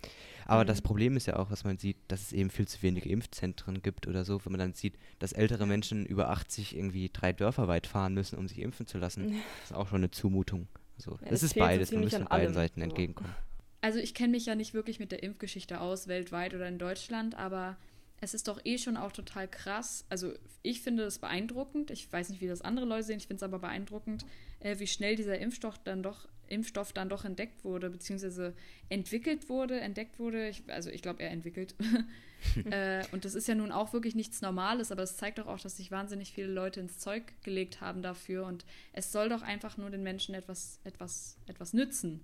Aber 0.46 0.64
das 0.64 0.80
Mhm. 0.80 0.84
Problem 0.84 1.16
ist 1.16 1.26
ja 1.26 1.36
auch, 1.36 1.50
was 1.50 1.64
man 1.64 1.78
sieht, 1.78 1.96
dass 2.08 2.20
es 2.22 2.32
eben 2.32 2.50
viel 2.50 2.66
zu 2.68 2.82
wenige 2.82 3.08
Impfzentren 3.08 3.82
gibt 3.82 4.06
oder 4.06 4.24
so, 4.24 4.44
wenn 4.44 4.52
man 4.52 4.58
dann 4.58 4.72
sieht, 4.74 4.94
dass 5.20 5.32
ältere 5.32 5.66
Menschen 5.66 6.04
über 6.06 6.28
80 6.30 6.76
irgendwie 6.76 7.10
drei 7.12 7.32
Dörfer 7.32 7.68
weit 7.68 7.86
fahren 7.86 8.14
müssen, 8.14 8.38
um 8.38 8.48
sich 8.48 8.58
impfen 8.58 8.86
zu 8.86 8.98
lassen. 8.98 9.28
Ja. 9.28 9.36
Das 9.60 9.70
ist 9.70 9.76
auch 9.76 9.88
schon 9.88 9.98
eine 9.98 10.10
Zumutung. 10.10 10.68
Also, 10.98 11.12
Ja, 11.12 11.18
das 11.30 11.42
es 11.42 11.42
ist 11.44 11.54
beides, 11.58 11.92
man 11.92 12.02
muss 12.04 12.12
von 12.14 12.24
beiden 12.24 12.32
allem, 12.32 12.54
Seiten 12.54 12.80
so. 12.80 12.84
entgegenkommen. 12.84 13.34
Also 13.80 13.98
ich 13.98 14.14
kenne 14.14 14.30
mich 14.32 14.46
ja 14.46 14.54
nicht 14.54 14.72
wirklich 14.74 14.98
mit 14.98 15.12
der 15.12 15.22
Impfgeschichte 15.22 15.80
aus, 15.80 16.08
weltweit 16.08 16.54
oder 16.54 16.66
in 16.68 16.78
Deutschland, 16.78 17.34
aber 17.36 17.76
es 18.20 18.34
ist 18.34 18.48
doch 18.48 18.60
eh 18.64 18.78
schon 18.78 18.96
auch 18.96 19.12
total 19.12 19.48
krass. 19.48 20.04
Also 20.08 20.32
ich 20.62 20.80
finde 20.80 21.04
es 21.04 21.18
beeindruckend. 21.18 21.90
Ich 21.90 22.10
weiß 22.10 22.30
nicht, 22.30 22.40
wie 22.40 22.46
das 22.46 22.62
andere 22.62 22.86
Leute 22.86 23.04
sehen. 23.04 23.18
Ich 23.18 23.26
finde 23.26 23.36
es 23.36 23.42
aber 23.42 23.58
beeindruckend, 23.58 24.24
äh, 24.60 24.78
wie 24.78 24.86
schnell 24.86 25.16
dieser 25.16 25.38
Impfstoff 25.38 25.78
dann 25.84 26.02
doch 26.02 26.28
Impfstoff 26.48 26.92
dann 26.92 27.08
doch 27.08 27.24
entdeckt 27.24 27.64
wurde, 27.64 27.88
beziehungsweise 27.90 28.54
entwickelt 28.88 29.48
wurde, 29.48 29.80
entdeckt 29.80 30.18
wurde. 30.18 30.48
Ich, 30.48 30.62
also 30.68 30.90
ich 30.90 31.02
glaube, 31.02 31.22
er 31.22 31.30
entwickelt. 31.30 31.74
äh, 32.70 33.02
und 33.12 33.24
das 33.24 33.34
ist 33.34 33.48
ja 33.48 33.54
nun 33.54 33.72
auch 33.72 33.92
wirklich 33.92 34.14
nichts 34.14 34.42
Normales, 34.42 34.92
aber 34.92 35.02
es 35.02 35.16
zeigt 35.16 35.38
doch 35.38 35.46
auch, 35.46 35.58
dass 35.58 35.78
sich 35.78 35.90
wahnsinnig 35.90 36.32
viele 36.32 36.48
Leute 36.52 36.80
ins 36.80 36.98
Zeug 36.98 37.22
gelegt 37.42 37.80
haben 37.80 38.02
dafür. 38.02 38.46
Und 38.46 38.64
es 38.92 39.10
soll 39.10 39.28
doch 39.30 39.42
einfach 39.42 39.76
nur 39.76 39.90
den 39.90 40.02
Menschen 40.02 40.34
etwas, 40.34 40.80
etwas, 40.84 41.38
etwas 41.46 41.72
nützen 41.72 42.20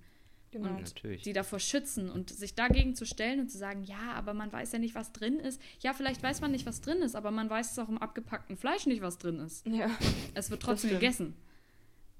Genau. 0.52 0.70
und 0.70 0.80
Natürlich. 0.80 1.22
die 1.22 1.32
davor 1.32 1.60
schützen 1.60 2.10
und 2.10 2.30
sich 2.30 2.54
dagegen 2.56 2.96
zu 2.96 3.06
stellen 3.06 3.40
und 3.40 3.50
zu 3.50 3.58
sagen, 3.58 3.84
ja, 3.84 4.14
aber 4.14 4.34
man 4.34 4.52
weiß 4.52 4.72
ja 4.72 4.80
nicht, 4.80 4.96
was 4.96 5.12
drin 5.12 5.38
ist. 5.38 5.60
Ja, 5.80 5.92
vielleicht 5.92 6.22
weiß 6.22 6.40
man 6.40 6.50
nicht, 6.50 6.66
was 6.66 6.80
drin 6.80 7.02
ist, 7.02 7.14
aber 7.14 7.30
man 7.30 7.48
weiß 7.48 7.70
es 7.72 7.78
auch 7.78 7.88
im 7.88 7.98
abgepackten 7.98 8.56
Fleisch 8.56 8.86
nicht, 8.86 9.00
was 9.00 9.18
drin 9.18 9.38
ist. 9.38 9.64
Ja. 9.66 9.88
Es 10.34 10.50
wird 10.50 10.62
trotzdem 10.62 10.90
gegessen. 10.90 11.34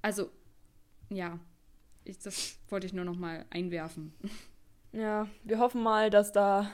Also, 0.01 0.31
ja, 1.09 1.41
ich, 2.05 2.19
das 2.19 2.59
wollte 2.69 2.87
ich 2.87 2.93
nur 2.93 3.05
noch 3.05 3.17
mal 3.17 3.47
einwerfen. 3.51 4.15
Ja, 4.93 5.29
wir 5.45 5.59
hoffen 5.59 5.83
mal, 5.83 6.11
dass 6.11 6.33
da 6.33 6.71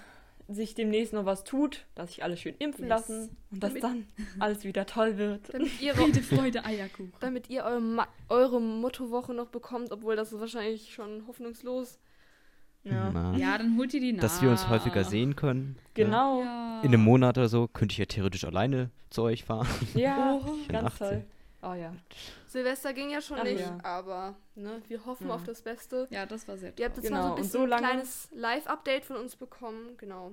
sich 0.49 0.75
demnächst 0.75 1.13
noch 1.13 1.25
was 1.25 1.43
tut, 1.45 1.87
dass 1.95 2.09
sich 2.11 2.23
alle 2.23 2.37
schön 2.37 2.55
impfen 2.59 2.85
Yes. 2.85 2.89
lassen 2.91 3.37
und 3.51 3.63
dass 3.63 3.75
dann 3.75 4.07
alles 4.39 4.65
wieder 4.65 4.87
toll 4.87 5.19
wird. 5.19 5.53
Damit 5.53 5.81
ihr, 5.81 5.95
Friede, 5.97 6.23
Freude, 6.23 6.65
Eierkuchen. 6.65 7.13
damit 7.21 7.51
ihr 7.51 7.65
eure, 7.65 7.81
Ma 7.81 8.07
eure 8.29 8.61
Mottowoche 8.61 9.35
noch 9.35 9.49
bekommt, 9.49 9.91
obwohl 9.93 10.15
das 10.17 10.33
ist 10.33 10.39
wahrscheinlich 10.41 10.95
schon 10.95 11.27
hoffnungslos. 11.27 11.99
Ja. 12.85 13.11
Na, 13.13 13.37
Ja, 13.37 13.59
dann 13.59 13.77
holt 13.77 13.93
ihr 13.95 14.01
die 14.01 14.13
nach. 14.13 14.21
dass 14.23 14.41
wir 14.41 14.49
uns 14.51 14.69
häufiger 14.69 15.03
sehen 15.03 15.35
können. 15.35 15.77
Genau. 15.95 16.43
Ja. 16.43 16.81
In 16.83 16.89
einem 16.95 17.03
Monat 17.03 17.37
oder 17.37 17.49
so 17.49 17.67
könnte 17.67 17.95
ich 17.95 17.99
ja 17.99 18.05
theoretisch 18.07 18.45
alleine 18.45 18.91
zu 19.11 19.23
euch 19.23 19.43
fahren. 19.45 19.67
Ja, 19.95 20.41
ganz 20.69 20.87
18. 21.01 21.09
toll. 21.09 21.25
Oh 21.69 21.75
ja. 21.75 21.93
Silvester 22.47 22.93
ging 22.93 23.11
ja 23.11 23.21
schon 23.21 23.39
Ach 23.41 23.45
nicht, 23.45 23.61
ja. 23.61 23.79
aber 23.83 24.37
ne, 24.55 24.81
wir 24.89 25.05
hoffen 25.05 25.29
Ja. 25.29 25.35
auf 25.35 25.43
das 25.43 25.63
Beste. 25.63 26.07
Ja, 26.11 26.25
das 26.27 26.47
war 26.47 26.57
sehr 26.57 26.73
Ihr 26.79 26.85
habt 26.87 26.97
jetzt 26.97 27.07
Genau, 27.09 27.17
mal 27.17 27.23
so 27.23 27.27
ein 27.27 27.31
und 27.33 27.37
bisschen 27.39 27.51
so 27.61 27.67
lange- 27.67 27.87
ein 27.87 27.91
kleines 27.93 28.29
Live-Update 28.33 29.05
von 29.05 29.17
uns 29.17 29.35
bekommen. 29.37 29.97
Genau. 29.99 30.33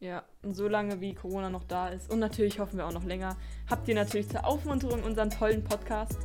Ja, 0.00 0.24
und 0.42 0.54
so 0.54 0.66
lange 0.66 1.00
wie 1.00 1.14
Corona 1.14 1.50
noch 1.50 1.64
da 1.64 1.88
ist 1.90 2.10
und 2.10 2.18
natürlich 2.20 2.58
hoffen 2.58 2.78
wir 2.78 2.86
auch 2.86 2.92
noch 2.92 3.04
länger, 3.04 3.36
habt 3.68 3.86
ihr 3.86 3.94
natürlich 3.94 4.28
zur 4.30 4.44
Aufmunterung 4.46 5.02
unseren 5.04 5.28
tollen 5.30 5.62
Podcast. 5.62 6.18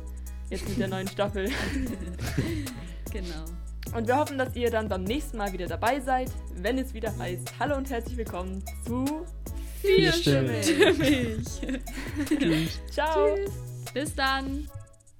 Jetzt 0.50 0.68
mit 0.68 0.78
der 0.78 0.88
neuen 0.88 1.08
Staffel. 1.08 1.50
Genau. 3.12 3.44
Und 3.96 4.08
wir 4.08 4.16
hoffen, 4.18 4.36
dass 4.36 4.54
ihr 4.56 4.70
dann 4.70 4.88
beim 4.88 5.04
nächsten 5.04 5.38
Mal 5.38 5.52
wieder 5.52 5.66
dabei 5.66 6.00
seid, 6.00 6.30
wenn 6.54 6.76
es 6.76 6.92
wieder 6.92 7.16
heißt 7.16 7.54
Hallo 7.58 7.76
und 7.76 7.88
herzlich 7.88 8.16
willkommen 8.18 8.62
zu 8.84 9.24
Vierstimmig. 9.80 10.66
Vierstimmig. 10.66 12.80
Ciao. 12.90 13.36
Tschüss. 13.36 13.75
Bis 13.96 14.14
dann! 14.14 14.68